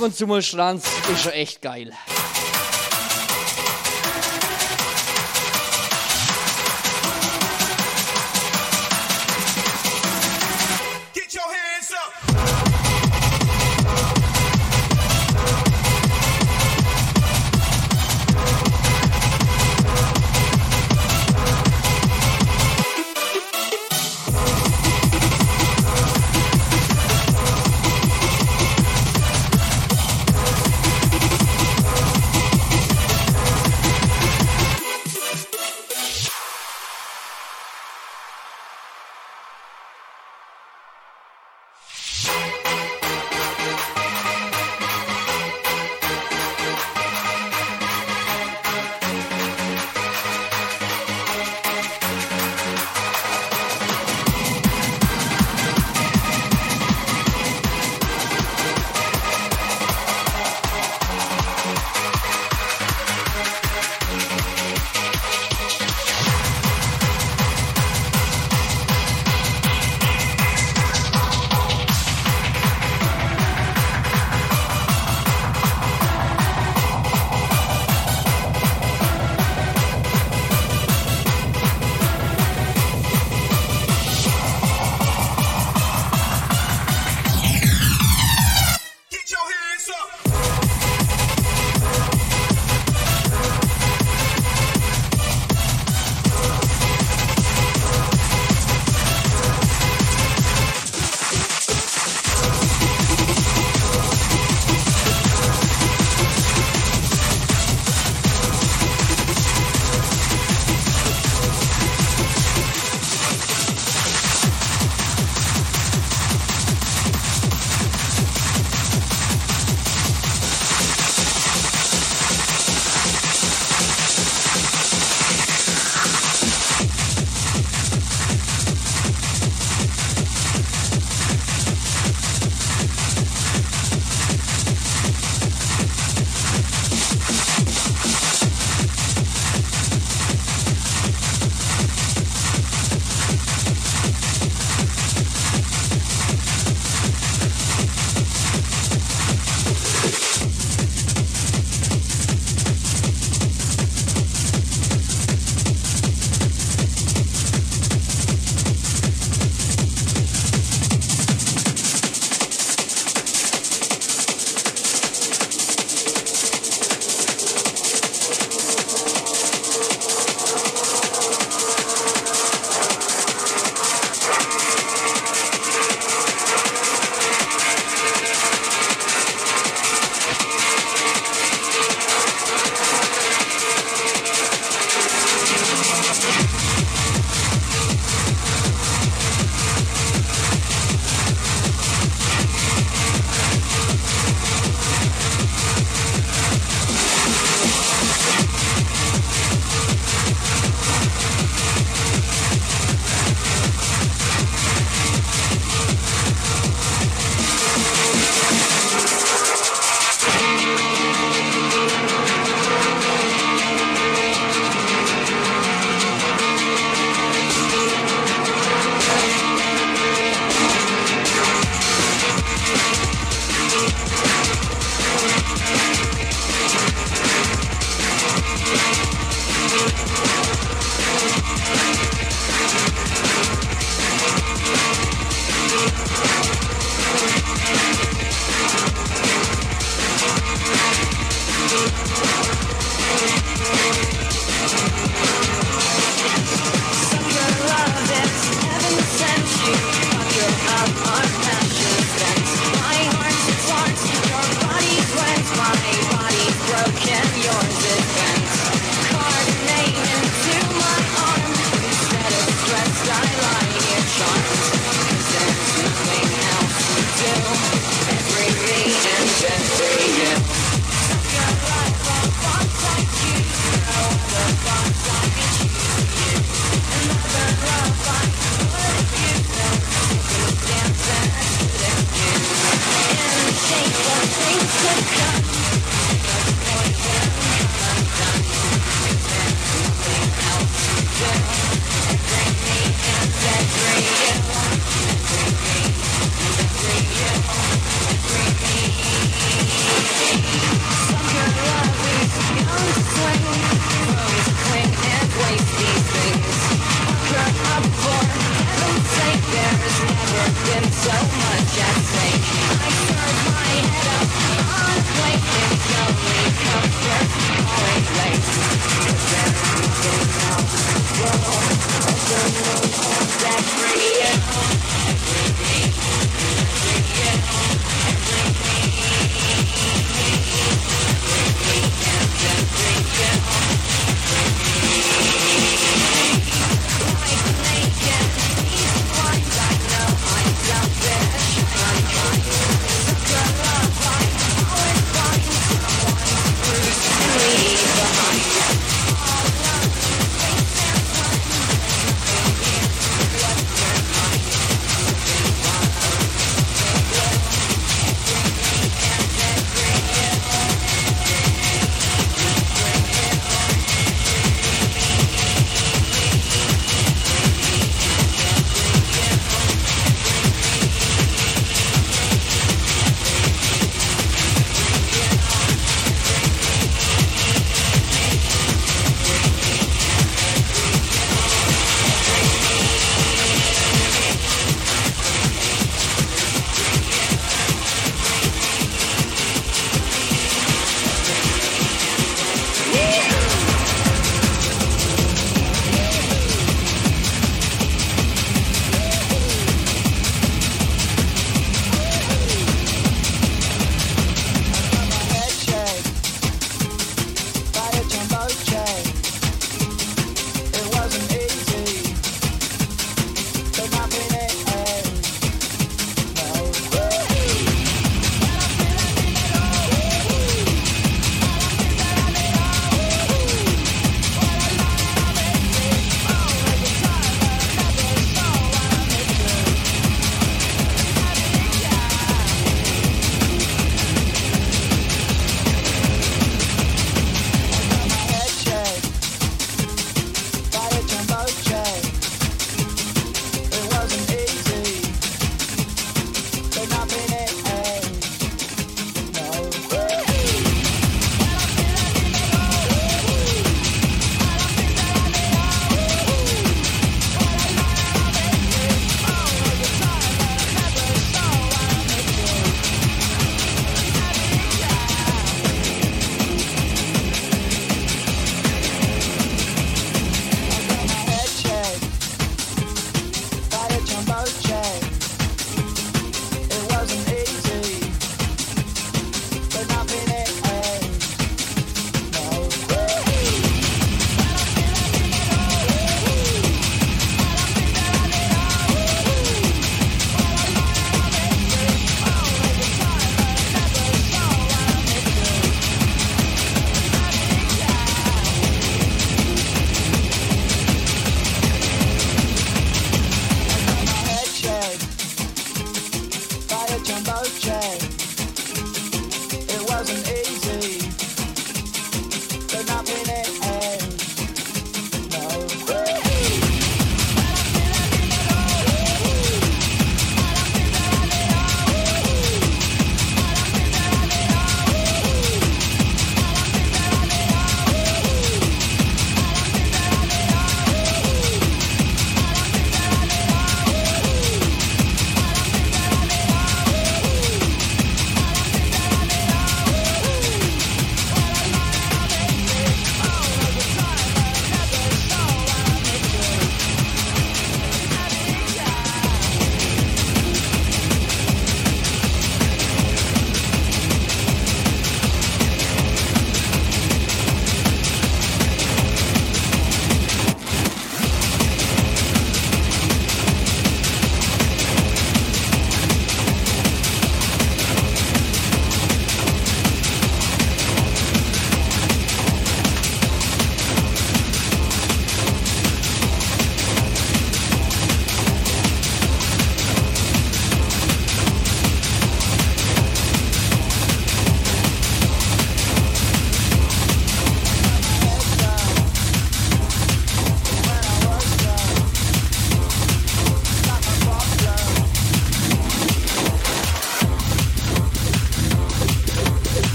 ab 0.00 0.06
und 0.06 0.16
zu 0.16 0.26
mal 0.26 0.40
Schranz 0.40 0.86
ist 1.12 1.22
schon 1.24 1.32
echt 1.32 1.60
geil. 1.60 1.92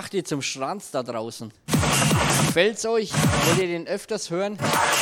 Sagt 0.00 0.14
ihr 0.14 0.24
zum 0.24 0.40
Schranz 0.40 0.90
da 0.92 1.02
draußen? 1.02 1.52
Gefällt's 2.46 2.86
euch? 2.86 3.12
Wollt 3.12 3.58
ihr 3.58 3.66
den 3.66 3.86
öfters 3.86 4.30
hören? 4.30 4.56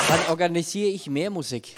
Dann 0.09 0.19
organisiere 0.29 0.89
ich 0.89 1.09
mehr 1.09 1.31
Musik. 1.31 1.77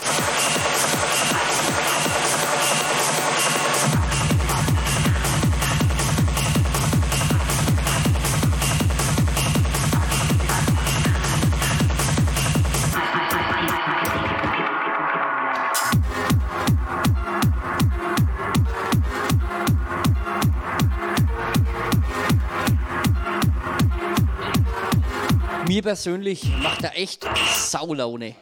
Mir 25.80 25.84
persönlich 25.84 26.44
macht 26.62 26.84
er 26.84 26.94
echt 26.94 27.26
Saulaune. 27.54 28.34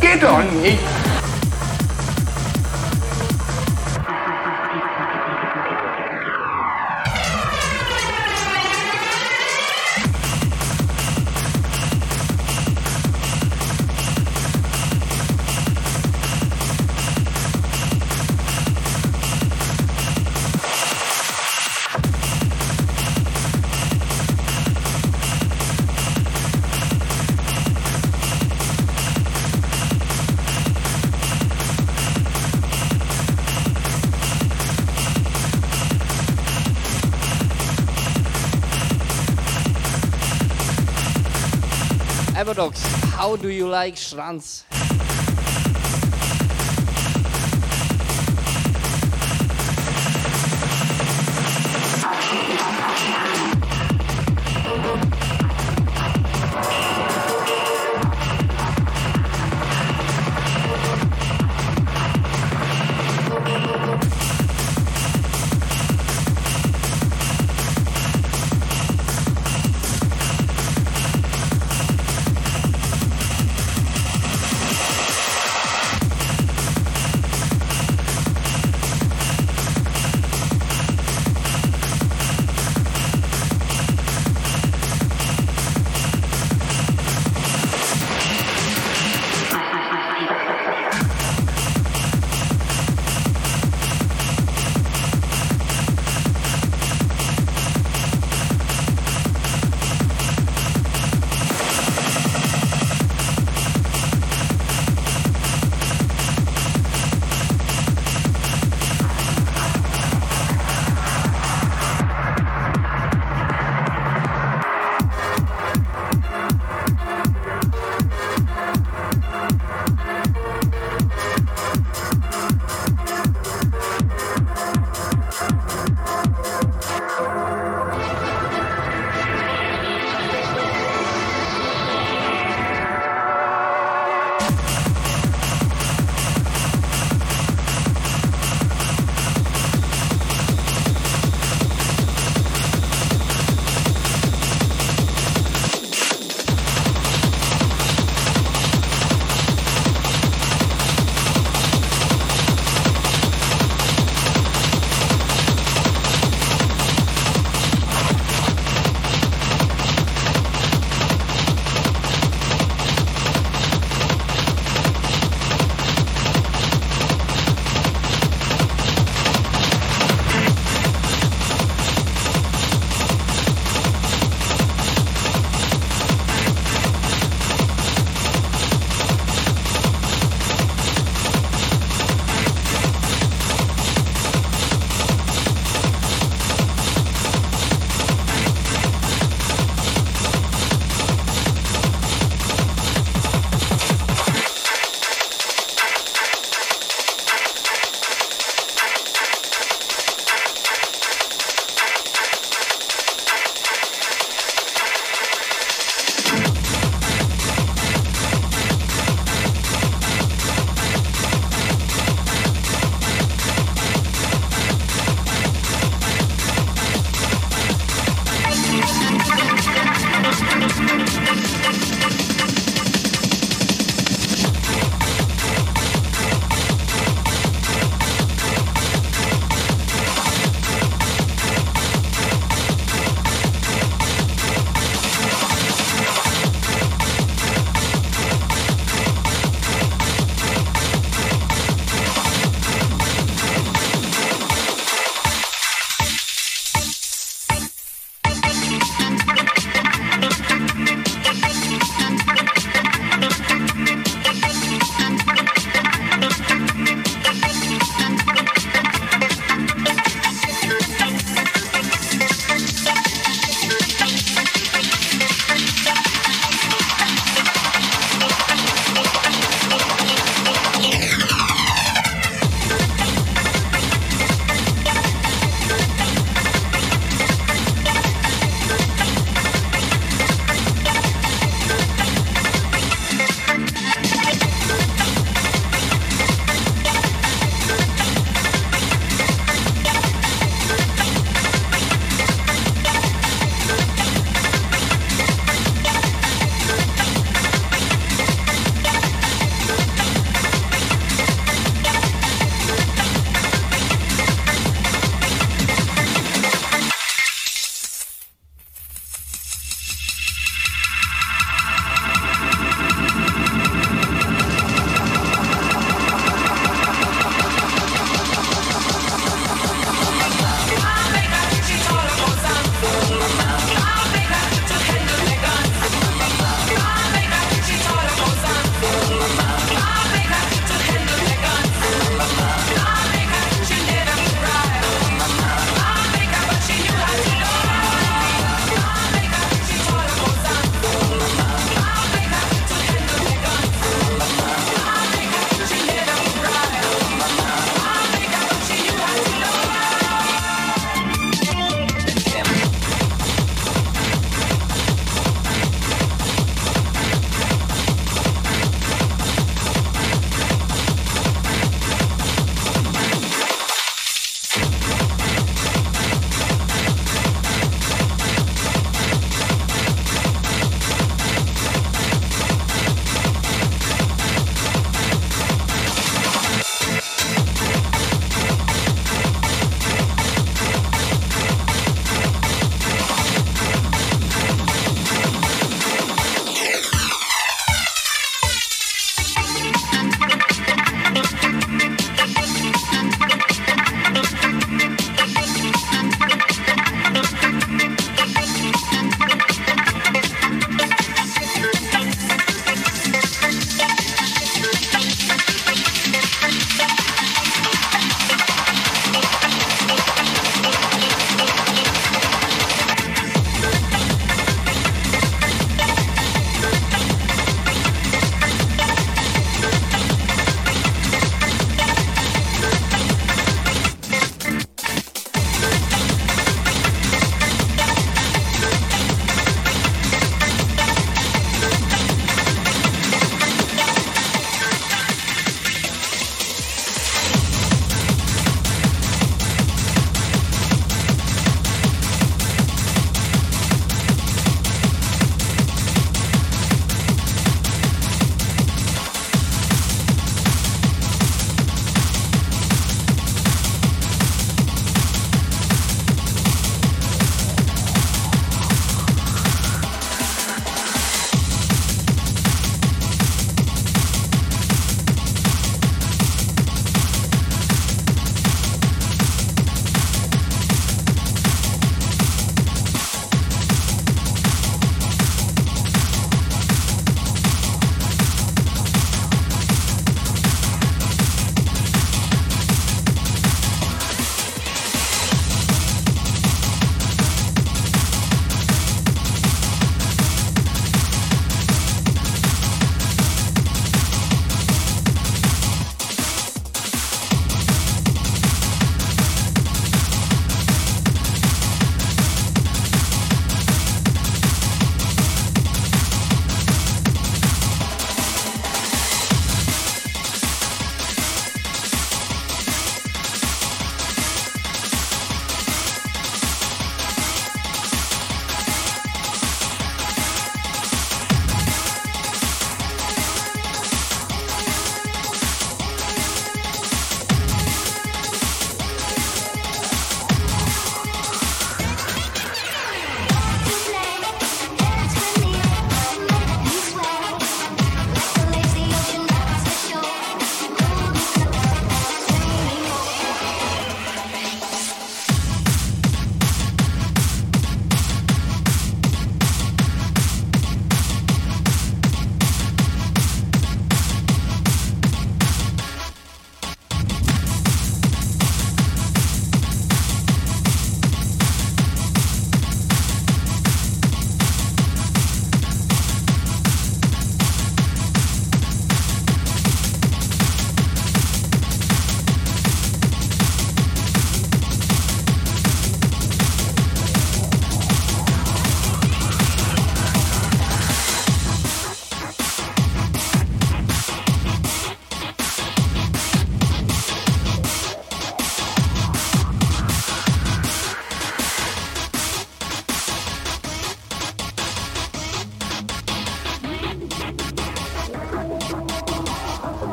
Geht 0.00 0.20
doch 0.20 0.42
nicht. 0.60 0.93
How 43.34 43.42
do 43.42 43.48
you 43.48 43.66
like 43.66 43.96
Schranz? 43.96 44.73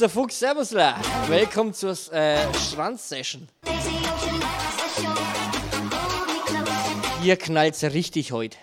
Mr. 0.00 0.08
Fuchs, 0.08 0.38
servusla. 0.38 0.96
Willkommen 1.28 1.74
zur 1.74 1.90
äh, 2.10 2.38
Strand-Session. 2.54 3.48
Hier 7.20 7.36
knallt's 7.36 7.82
richtig 7.82 8.32
heute. 8.32 8.56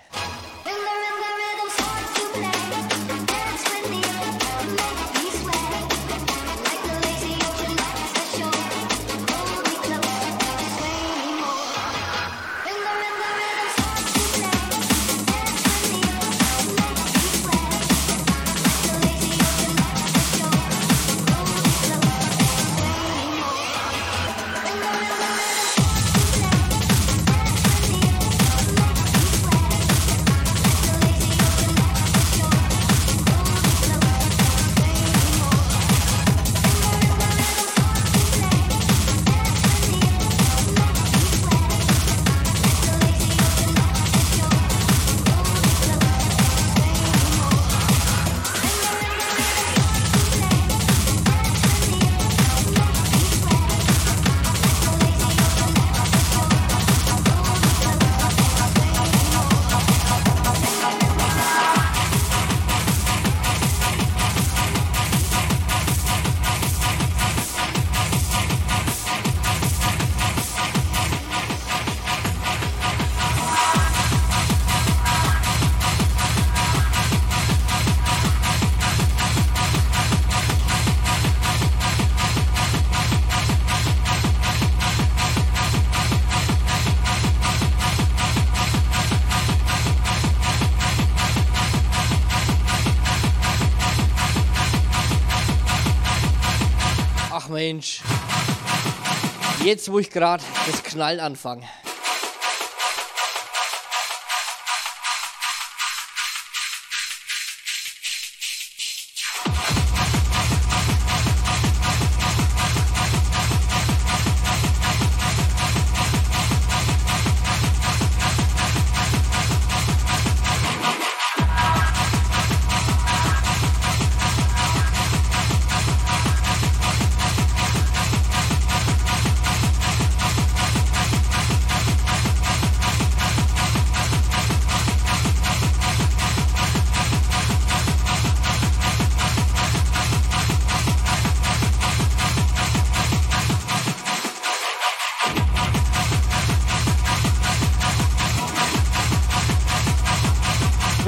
Jetzt, 99.68 99.92
wo 99.92 100.00
ich 100.00 100.10
gerade 100.10 100.42
das 100.66 100.82
Knall 100.82 101.20
anfange. 101.20 101.64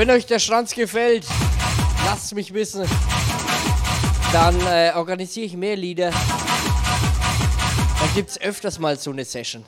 Wenn 0.09 0.15
euch 0.15 0.25
der 0.25 0.39
Schranz 0.39 0.73
gefällt, 0.73 1.27
lasst 2.03 2.33
mich 2.33 2.51
wissen. 2.51 2.83
Dann 4.33 4.59
äh, 4.61 4.91
organisiere 4.95 5.45
ich 5.45 5.55
mehr 5.55 5.75
Lieder. 5.75 6.09
Dann 6.09 8.13
gibt 8.15 8.31
es 8.31 8.41
öfters 8.41 8.79
mal 8.79 8.97
so 8.97 9.11
eine 9.11 9.23
Session. 9.23 9.63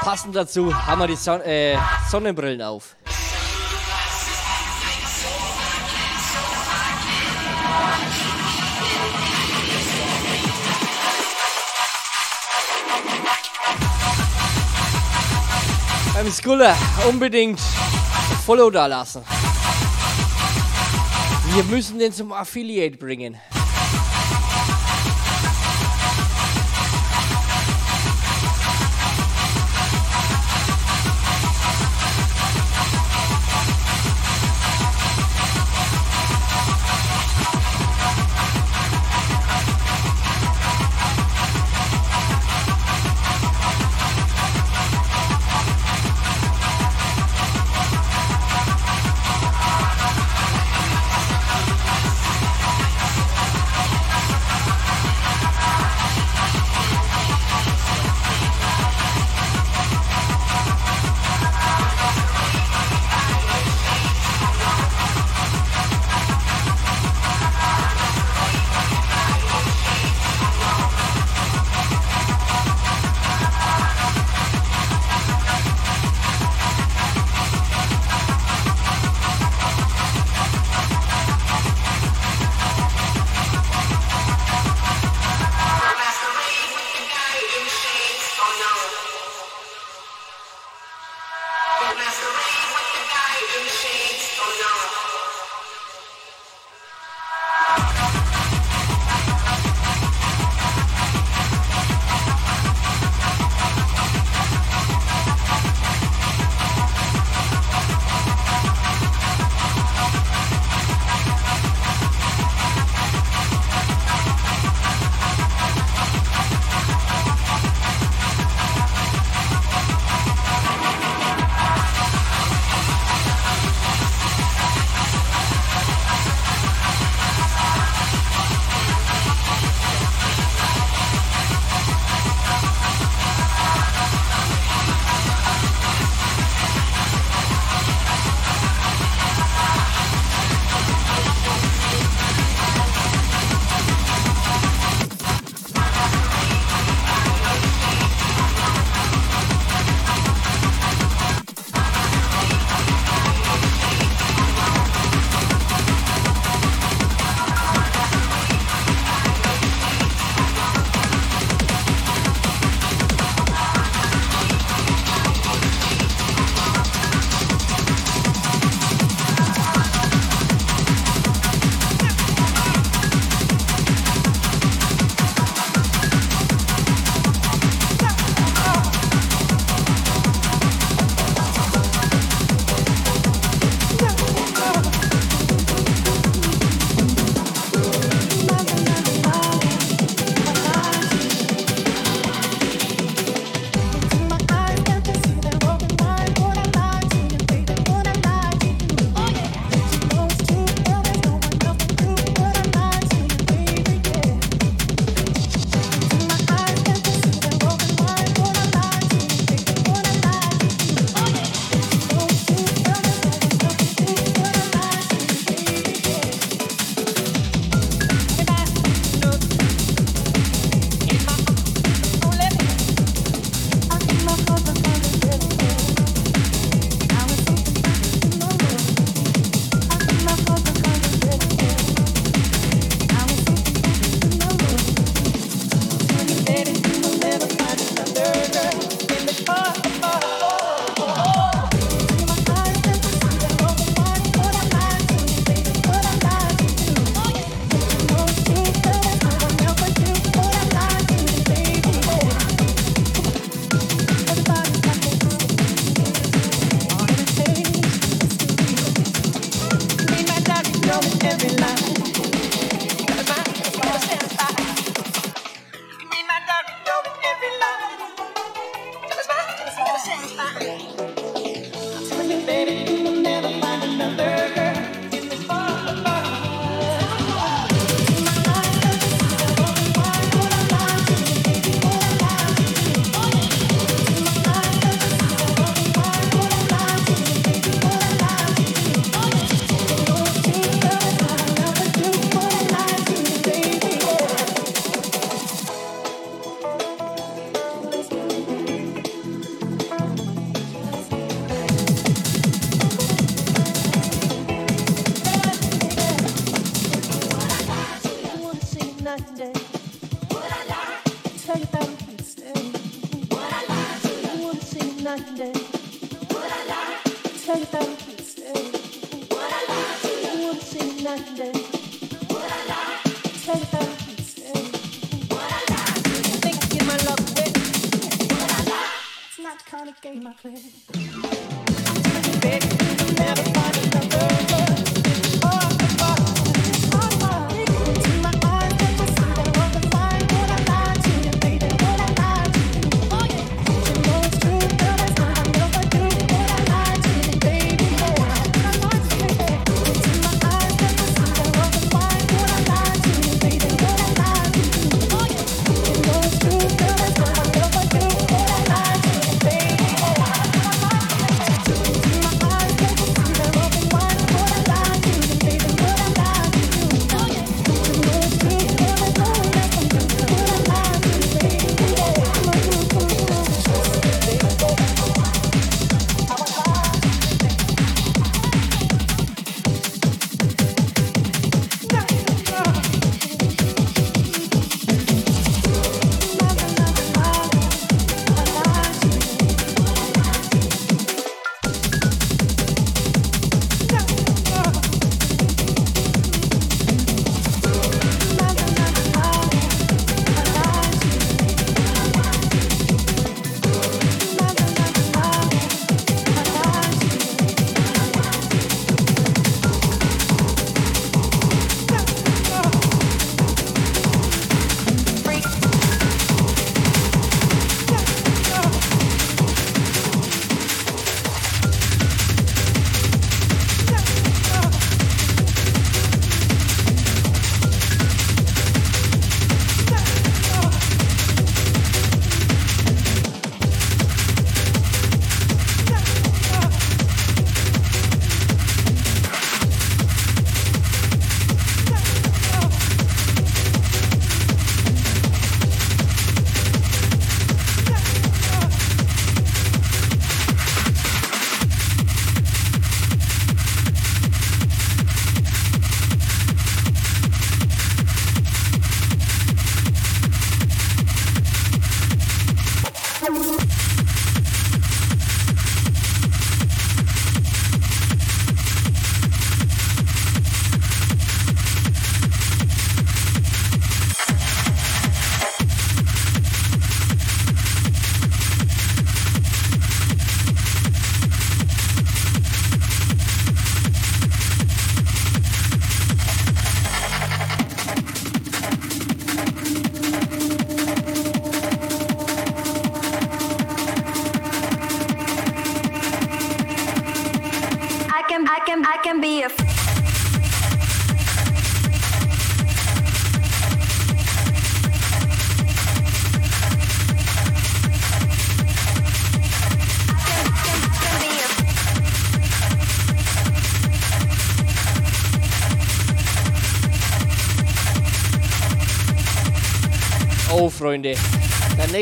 Passend 0.00 0.34
dazu 0.34 0.74
haben 0.74 1.00
wir 1.00 1.06
die 1.06 1.16
Son 1.16 1.40
äh, 1.42 1.76
Sonnenbrillen 2.10 2.60
auf. 2.62 2.96
Beim 16.22 16.32
Skuller 16.32 16.76
unbedingt 17.08 17.58
Follow 18.46 18.70
da 18.70 18.86
lassen. 18.86 19.22
Wir 21.52 21.64
müssen 21.64 21.98
den 21.98 22.12
zum 22.12 22.32
Affiliate 22.32 22.96
bringen. 22.96 23.36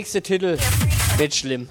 Nächste 0.00 0.22
Titel 0.22 0.56
wird 1.18 1.34
schlimm. 1.34 1.68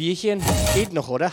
Bierchen 0.00 0.42
geht 0.74 0.94
noch, 0.94 1.10
oder? 1.10 1.30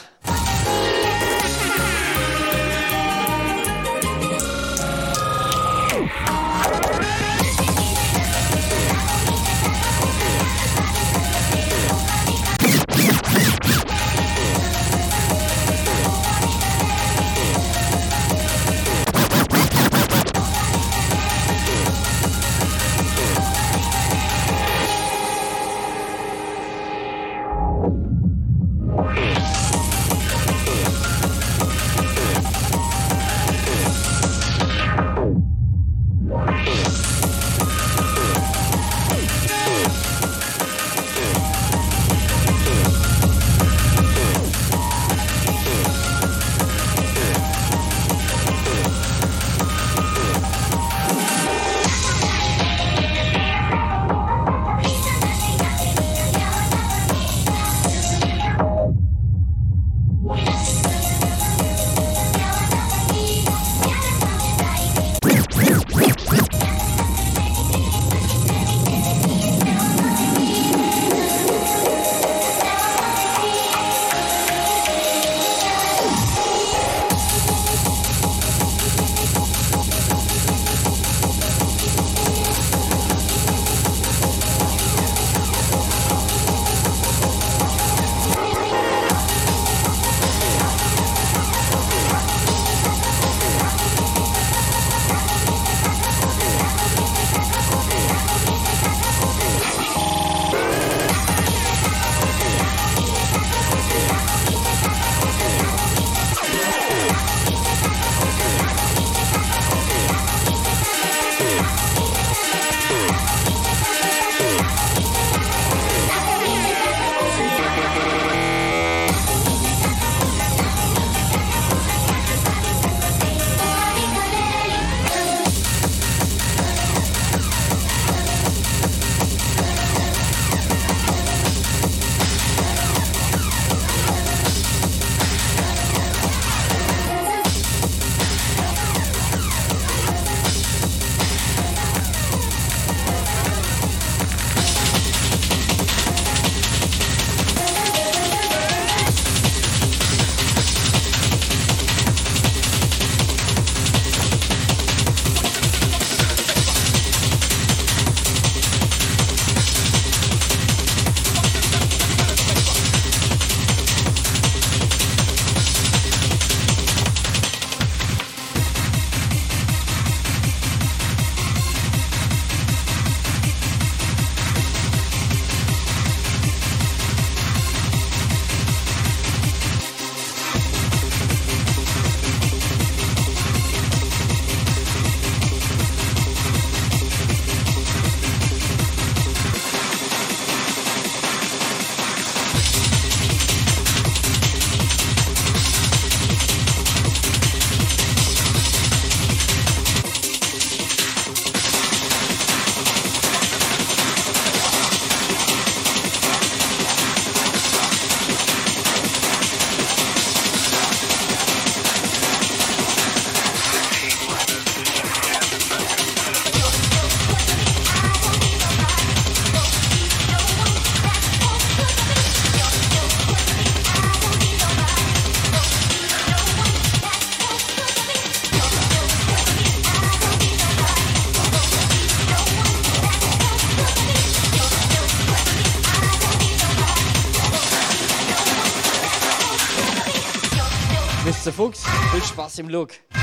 Viel 242.58 242.60
Spaß 242.60 242.60
im 242.60 242.70
Look. 242.70 243.17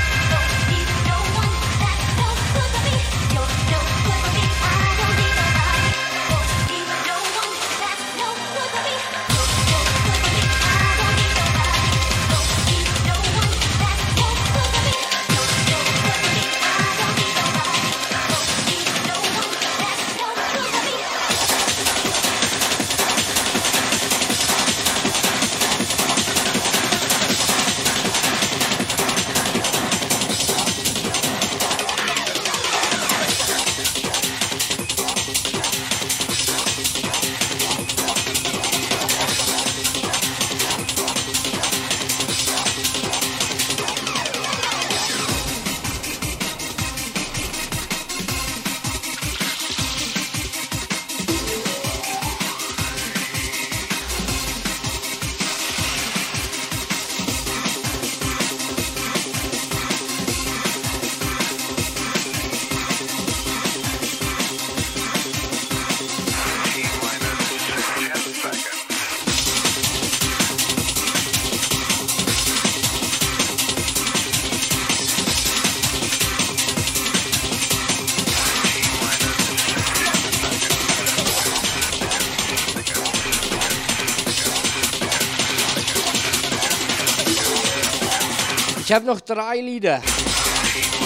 Habe 88.95 89.05
noch 89.05 89.19
drei 89.19 89.57
Lieder. 89.57 90.01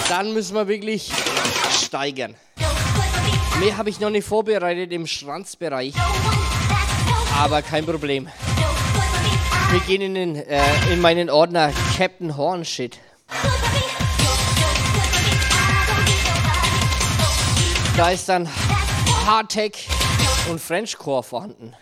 Dann 0.10 0.32
müssen 0.34 0.54
wir 0.54 0.68
wirklich 0.68 1.12
steigern. 1.72 2.36
Mehr 3.60 3.78
habe 3.78 3.90
ich 3.90 4.00
noch 4.00 4.12
nicht 4.12 4.28
vorbereitet 4.28 4.92
im 4.92 5.08
Schranzbereich. 5.08 5.96
Aber 7.36 7.64
kein 7.64 7.88
Problem. 7.88 8.30
Wir 9.72 9.80
gehen 9.82 10.02
in, 10.02 10.14
den, 10.14 10.36
äh, 10.36 10.62
in 10.92 11.02
meinen 11.02 11.32
Ordner 11.32 11.74
Captain 11.98 12.38
Horn 12.38 12.64
Shit. 12.64 13.00
Da 17.98 18.12
ist 18.12 18.30
dann 18.30 18.48
Hardtech 19.26 19.90
und 20.50 20.62
Frenchcore 20.62 21.24
vorhanden. 21.24 21.76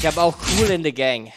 Ich 0.00 0.06
habe 0.06 0.22
auch 0.22 0.34
Cool 0.56 0.70
in 0.70 0.82
the 0.82 0.94
Gang. 0.94 1.30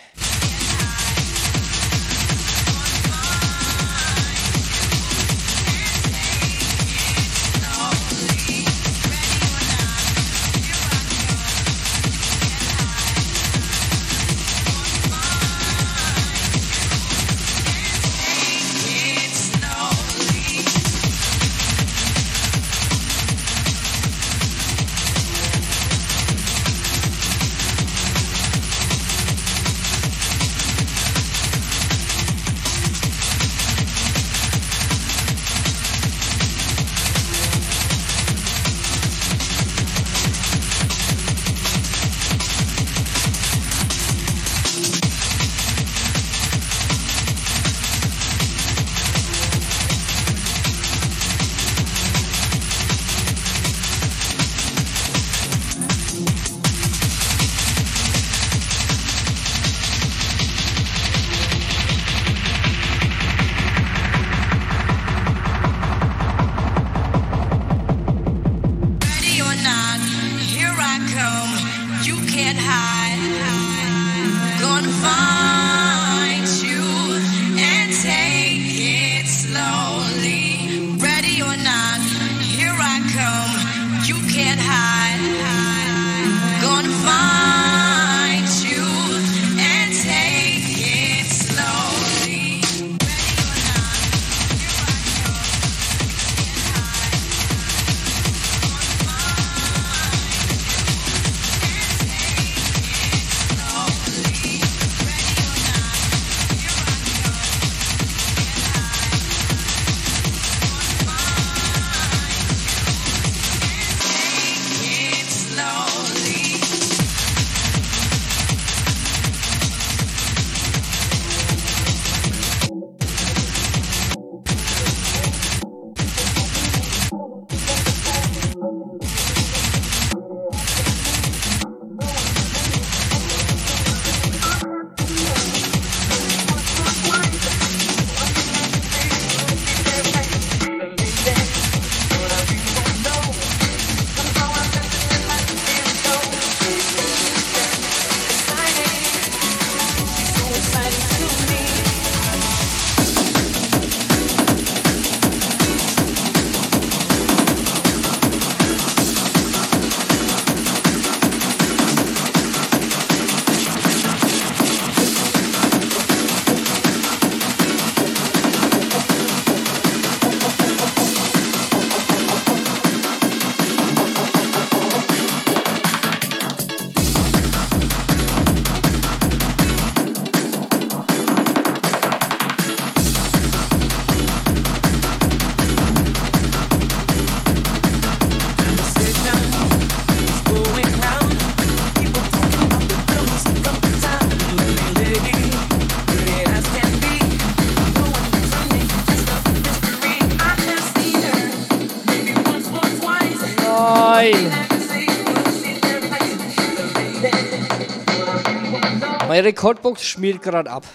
Rekordbox 209.43 210.05
schmiert 210.05 210.41
gerade 210.41 210.71
ab. 210.71 210.85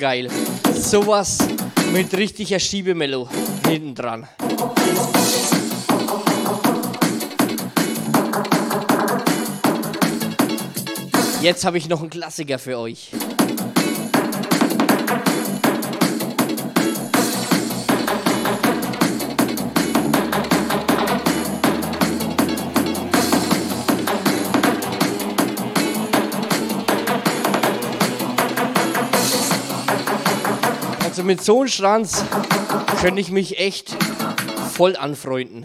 Affengeil. 0.00 0.28
Sowas 0.74 1.38
mit 1.92 2.14
richtiger 2.14 2.58
Schiebemelo 2.58 3.28
hinten 3.66 3.94
dran. 3.94 4.26
Jetzt 11.42 11.64
habe 11.64 11.78
ich 11.78 11.88
noch 11.88 12.00
einen 12.00 12.10
Klassiker 12.10 12.58
für 12.58 12.78
euch. 12.78 13.10
Mit 31.30 31.44
so 31.44 31.60
einem 31.60 31.68
Schranz 31.68 32.24
könnte 33.00 33.20
ich 33.20 33.30
mich 33.30 33.60
echt 33.60 33.96
voll 34.72 34.96
anfreunden. 34.96 35.64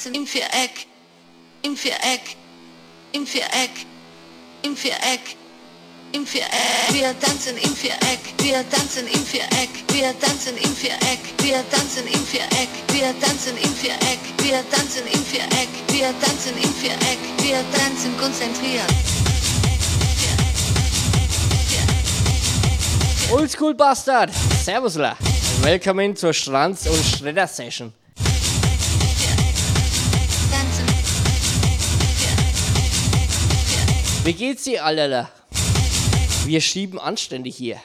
tanzen 0.00 0.14
im 0.14 0.26
Viereck, 0.26 0.86
im 1.62 1.76
Viereck, 1.76 2.36
im 3.12 3.26
Viereck, 3.26 3.70
im 4.62 4.74
Viereck, 4.74 5.36
im 6.12 6.26
Viereck. 6.26 6.50
Wir 6.92 7.18
tanzen 7.20 7.56
im 7.58 7.76
Viereck, 7.76 8.20
wir 8.38 8.64
tanzen 8.70 9.06
im 9.06 9.26
Viereck, 9.26 9.68
wir 9.92 10.18
tanzen 10.18 10.56
im 10.56 10.74
Viereck, 10.74 11.20
wir 11.42 11.70
tanzen 11.70 12.06
im 12.06 12.24
Viereck, 12.24 12.68
wir 12.88 13.20
tanzen 13.20 13.58
im 13.58 13.74
Viereck, 13.74 14.18
wir 14.38 14.70
tanzen 14.70 15.06
im 15.06 15.24
Viereck, 15.24 15.68
wir 15.88 16.14
tanzen 16.18 16.56
im 16.56 16.74
Viereck, 16.74 17.18
wir 17.42 17.64
tanzen 17.78 18.16
konzentriert. 18.18 18.90
Oldschool 23.30 23.74
Bastard. 23.74 24.30
Servusla. 24.64 25.16
Willkommen 25.60 26.16
zur 26.16 26.32
Strands- 26.32 26.88
und 26.88 27.04
Schredder-Session. 27.04 27.99
Wie 34.22 34.34
geht's 34.34 34.64
dir, 34.64 34.84
Allerla? 34.84 35.30
Wir 36.44 36.60
schieben 36.60 36.98
anständig 36.98 37.56
hier. 37.56 37.80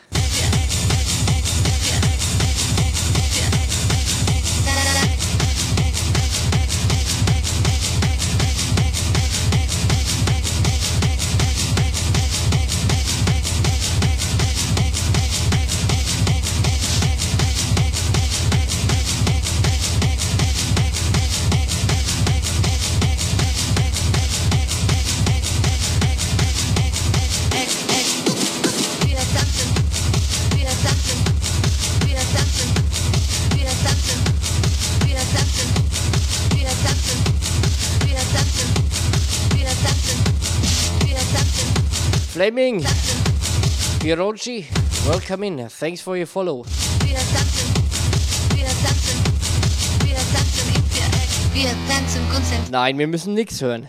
Fleming, 42.35 42.81
Pirogi, 44.01 44.65
welcome 45.07 45.41
in. 45.43 45.69
Thanks 45.69 46.01
for 46.01 46.17
your 46.17 46.27
follow. 46.27 46.65
Nein, 52.69 52.97
wir 52.97 53.07
müssen 53.07 53.35
nichts 53.35 53.61
hören. 53.61 53.87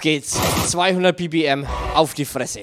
Geht's. 0.00 0.38
200 0.68 1.16
ppm 1.16 1.66
auf 1.94 2.14
die 2.14 2.24
Fresse. 2.24 2.62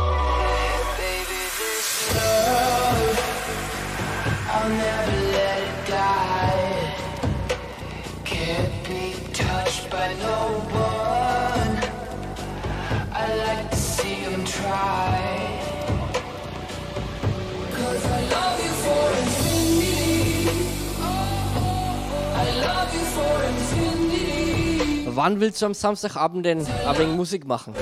Wann 25.13 25.41
willst 25.41 25.61
du 25.61 25.65
am 25.65 25.73
Samstagabend 25.73 26.45
denn 26.45 26.65
ein 26.65 26.97
wenig 26.97 27.15
Musik 27.15 27.45
machen? 27.45 27.73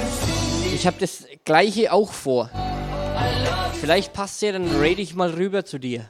Ich 0.73 0.87
habe 0.87 0.97
das 0.99 1.25
gleiche 1.45 1.93
auch 1.93 2.11
vor. 2.11 2.49
Vielleicht 3.79 4.13
passt 4.13 4.41
ja, 4.41 4.51
dann 4.51 4.67
rede 4.79 5.03
ich 5.03 5.13
mal 5.13 5.29
rüber 5.29 5.63
zu 5.63 5.77
dir. 5.77 6.09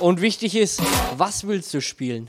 Und 0.00 0.20
wichtig 0.20 0.56
ist, 0.56 0.82
was 1.16 1.46
willst 1.46 1.72
du 1.74 1.80
spielen? 1.80 2.28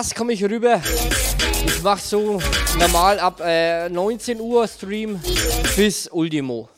Passt, 0.00 0.16
komme 0.16 0.32
ich 0.32 0.42
rüber. 0.42 0.80
Ich 1.66 1.82
mach 1.82 1.98
so 1.98 2.40
normal 2.78 3.18
ab 3.18 3.42
äh, 3.44 3.86
19 3.90 4.40
Uhr 4.40 4.66
Stream 4.66 5.20
bis 5.76 6.08
Ultimo. 6.10 6.70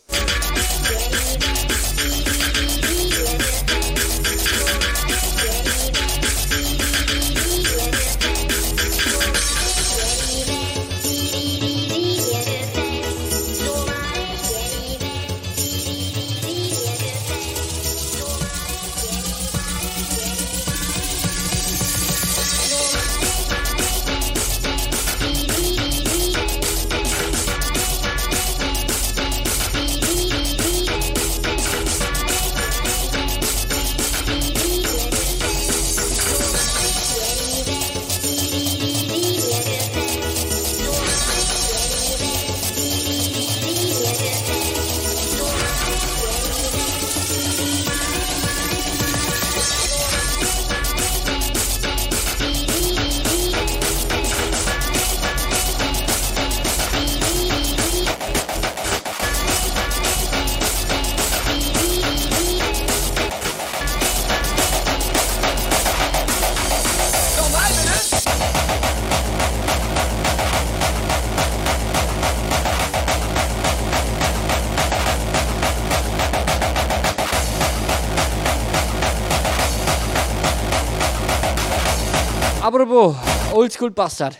Oldschool 83.50 83.90
Bastard. 83.90 84.38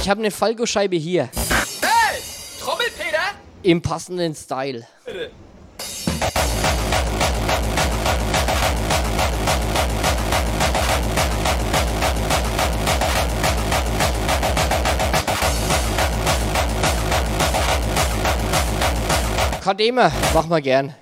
Ich 0.00 0.08
habe 0.08 0.20
eine 0.20 0.30
Falco-Scheibe 0.30 0.96
hier. 0.96 1.30
Hey, 1.80 2.20
Trommelpeter. 2.60 3.18
Im 3.62 3.80
passenden 3.82 4.34
Style. 4.34 4.86
Bitte. 5.04 5.30
Kademe, 19.62 20.12
mach 20.34 20.46
mal 20.46 20.60
gern. 20.60 20.94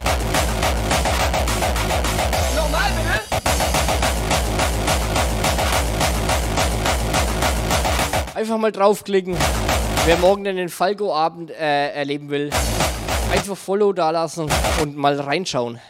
Einfach 8.42 8.58
mal 8.58 8.72
draufklicken. 8.72 9.36
Wer 10.04 10.16
morgen 10.16 10.42
den 10.42 10.68
Falco-Abend 10.68 11.52
äh, 11.52 11.90
erleben 11.92 12.28
will, 12.28 12.50
einfach 13.32 13.56
Follow 13.56 13.92
dalassen 13.92 14.50
und 14.80 14.96
mal 14.96 15.20
reinschauen. 15.20 15.80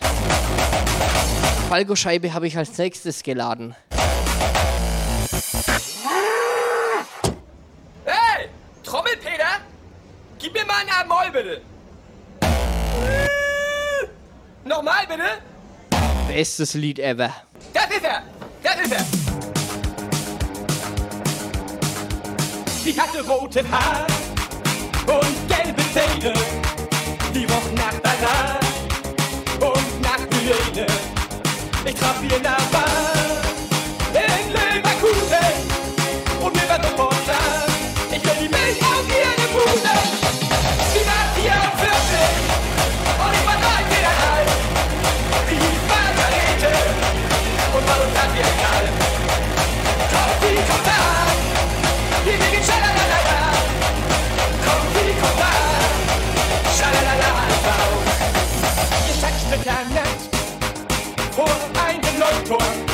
Falco-Scheibe 1.71 2.35
habe 2.35 2.47
ich 2.47 2.59
als 2.59 2.77
nächstes 2.77 3.23
geladen. 3.23 3.75
Hey, 8.05 8.51
Trommelpeter. 8.85 9.63
Gib 10.39 10.53
mir 10.53 10.67
mal 10.67 10.75
ein 10.83 11.11
Amol 11.11 11.31
bitte. 11.33 11.63
Nochmal 14.67 15.07
bitte. 15.09 15.23
Bestes 16.29 16.75
Lied 16.75 16.99
ever. 16.99 17.31
Das 17.73 17.87
ist 17.87 18.05
er. 18.05 18.23
Das 18.63 18.79
ist 18.79 18.93
er. 18.93 19.52
Sie 22.85 23.01
hatte 23.01 23.25
rote 23.25 23.63
Haare 23.71 24.07
und 25.07 25.49
gelbe 25.49 25.83
Zähne. 25.95 26.35
Die 27.33 27.45
roch 27.45 27.71
nach 27.77 27.95
Banan 28.01 28.59
und 29.61 30.03
nach 30.03 30.19
Hyäne. 30.19 30.87
Ich 31.85 31.95
traf 31.95 32.17
sie 32.21 32.35
in 32.35 32.43
der 32.43 32.57
Ihr 59.53 59.59
Sexstück 59.59 59.67
ernannt 59.67 61.35
vor 61.35 61.51
einem 61.85 62.19
Leuchtturm. 62.19 62.92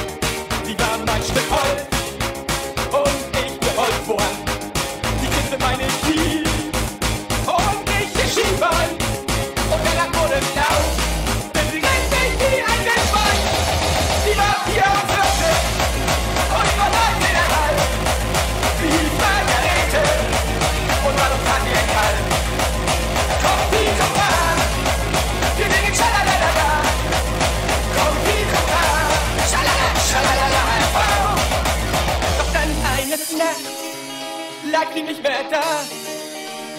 Lag 34.70 34.86
sie 34.94 35.02
nicht 35.02 35.22
mehr 35.22 35.44
da. 35.50 35.62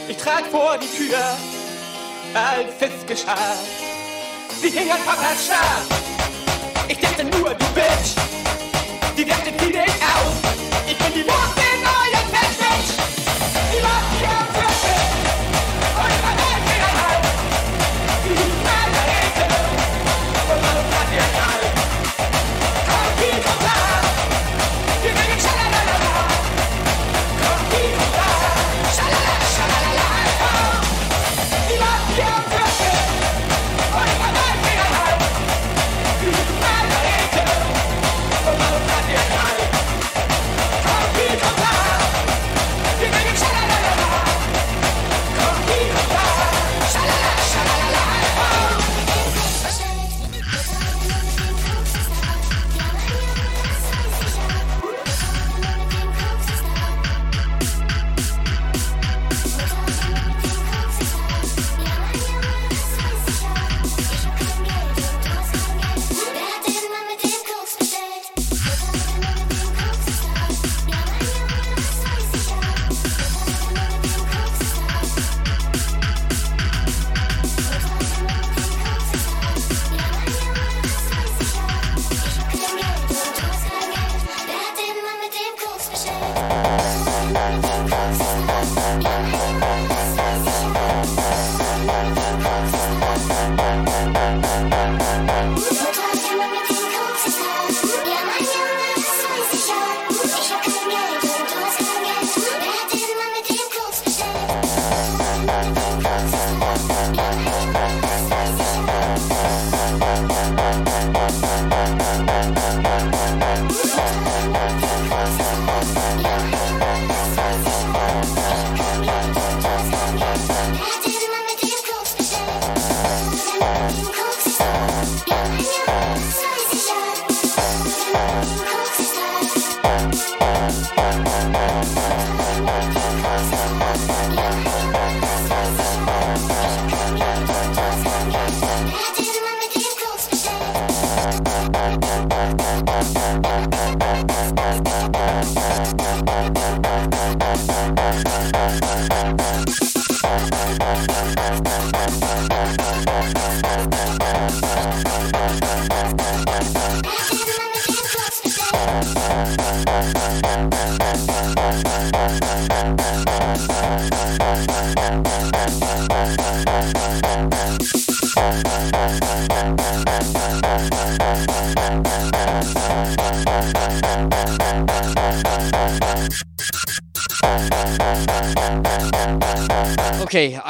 Ich 0.08 0.18
trat 0.18 0.46
vor 0.48 0.78
die 0.78 0.88
Tür, 0.88 1.18
als 2.34 2.74
es 2.80 3.06
geschah. 3.06 3.56
Sie 4.62 4.70
hing 4.70 4.92
an 4.92 5.00
Papas 5.06 5.46
Stab. 5.46 6.88
Ich 6.88 7.00
dachte 7.00 7.24
nur, 7.26 7.54
du 7.54 7.66
Bitch. 7.74 8.49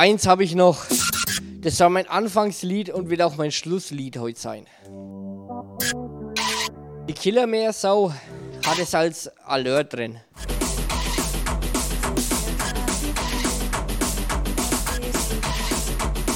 Eins 0.09 0.25
habe 0.25 0.43
ich 0.43 0.55
noch. 0.55 0.85
Das 1.61 1.77
soll 1.77 1.89
mein 1.89 2.07
Anfangslied 2.07 2.89
und 2.89 3.11
wird 3.11 3.21
auch 3.21 3.37
mein 3.37 3.51
Schlusslied 3.51 4.17
heute 4.17 4.39
sein. 4.39 4.65
Die 7.07 7.13
Killermeersau 7.13 8.11
hat 8.65 8.79
es 8.79 8.95
als 8.95 9.27
Alert 9.45 9.93
drin. 9.93 10.19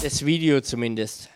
Das 0.03 0.23
Video 0.23 0.61
zumindest. 0.61 1.32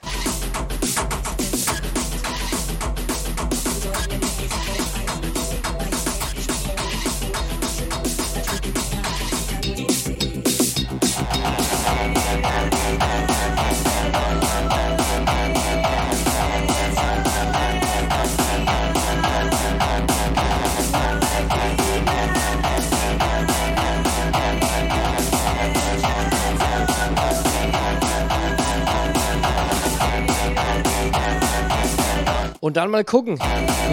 Und 32.68 32.76
dann 32.76 32.92
mal 32.92 33.06
gucken. 33.06 33.40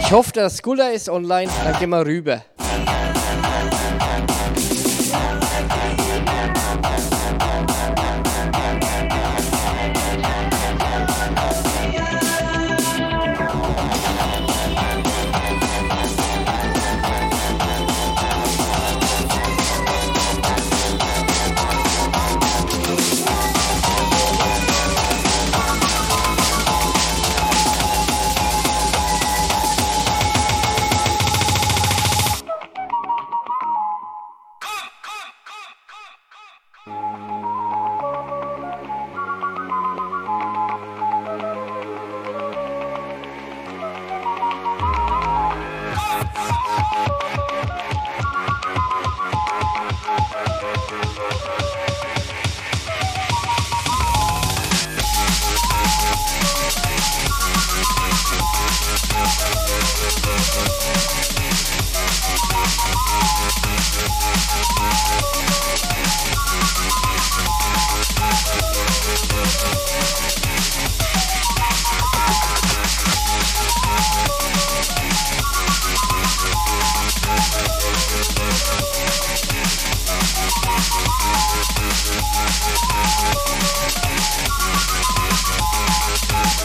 Ich 0.00 0.10
hoffe, 0.10 0.32
der 0.32 0.50
Skuller 0.50 0.92
ist 0.92 1.08
online. 1.08 1.48
Dann 1.62 1.78
gehen 1.78 1.90
wir 1.90 2.04
rüber. 2.04 2.42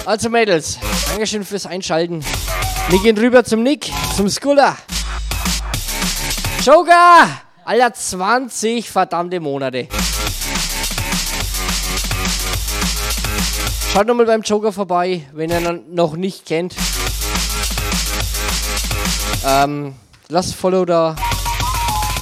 Also 0.10 0.28
Mädels, 0.28 0.80
Dankeschön 1.08 1.46
fürs 1.46 1.68
Einschalten. 1.68 2.26
Wir 2.90 3.00
gehen 3.04 3.16
rüber 3.16 3.44
zum 3.44 3.62
Nick, 3.62 3.92
zum 4.16 4.28
Skuller. 4.28 4.76
Joker! 6.66 7.30
Alter, 7.64 7.94
20 7.94 8.90
verdammte 8.90 9.40
Monate. 9.40 9.88
Schaut 13.94 14.08
nochmal 14.08 14.26
beim 14.26 14.42
Joker 14.42 14.74
vorbei, 14.74 15.28
wenn 15.32 15.52
ihr 15.52 15.60
ihn 15.60 15.94
noch 15.94 16.16
nicht 16.16 16.44
kennt. 16.44 16.74
Ähm, 19.46 19.94
lasst 20.28 20.56
Follow 20.56 20.86
da. 20.86 21.16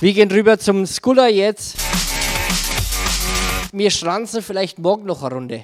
Wir 0.01 0.11
gehen 0.11 0.29
rüber 0.29 0.59
zum 0.59 0.85
Skuller 0.85 1.29
jetzt. 1.29 1.77
Wir 3.71 3.91
schranzen 3.91 4.41
vielleicht 4.41 4.77
morgen 4.77 5.05
noch 5.05 5.23
eine 5.23 5.33
Runde. 5.33 5.63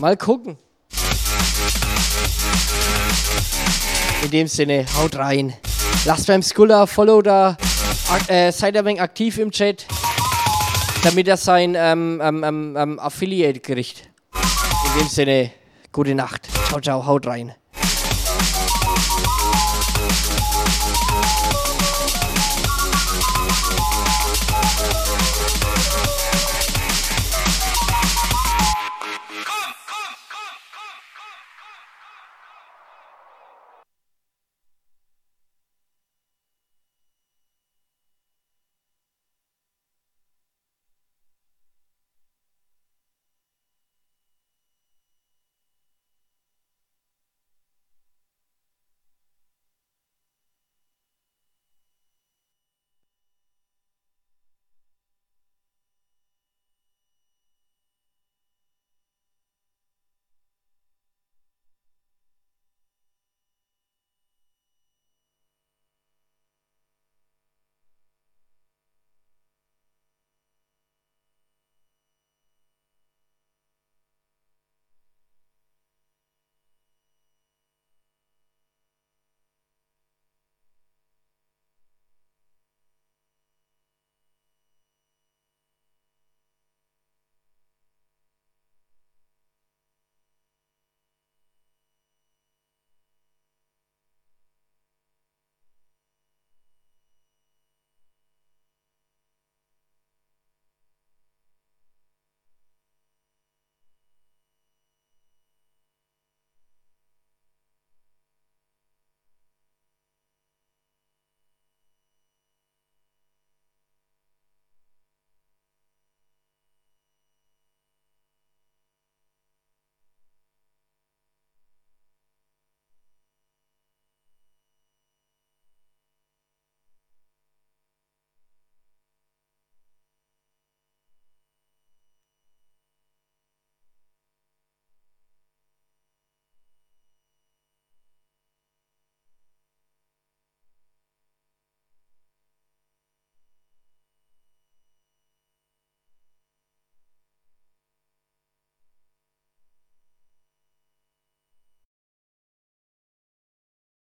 Mal 0.00 0.16
gucken. 0.16 0.58
In 4.22 4.30
dem 4.30 4.48
Sinne, 4.48 4.86
haut 4.96 5.16
rein. 5.16 5.54
Lasst 6.04 6.26
beim 6.26 6.42
Skuller 6.42 6.86
Follow 6.86 7.22
da. 7.22 7.56
Äh, 8.28 8.52
seid 8.52 8.76
ein 8.76 8.84
wenig 8.84 9.00
aktiv 9.00 9.38
im 9.38 9.50
Chat, 9.50 9.86
damit 11.02 11.26
er 11.28 11.36
sein 11.36 11.74
ähm, 11.76 12.20
ähm, 12.22 12.44
ähm, 12.44 12.76
ähm 12.78 12.98
Affiliate 12.98 13.60
kriegt. 13.60 14.10
In 14.34 15.00
dem 15.00 15.08
Sinne, 15.08 15.50
gute 15.92 16.14
Nacht. 16.14 16.48
Ciao, 16.68 16.80
ciao, 16.80 17.06
haut 17.06 17.26
rein. 17.26 17.54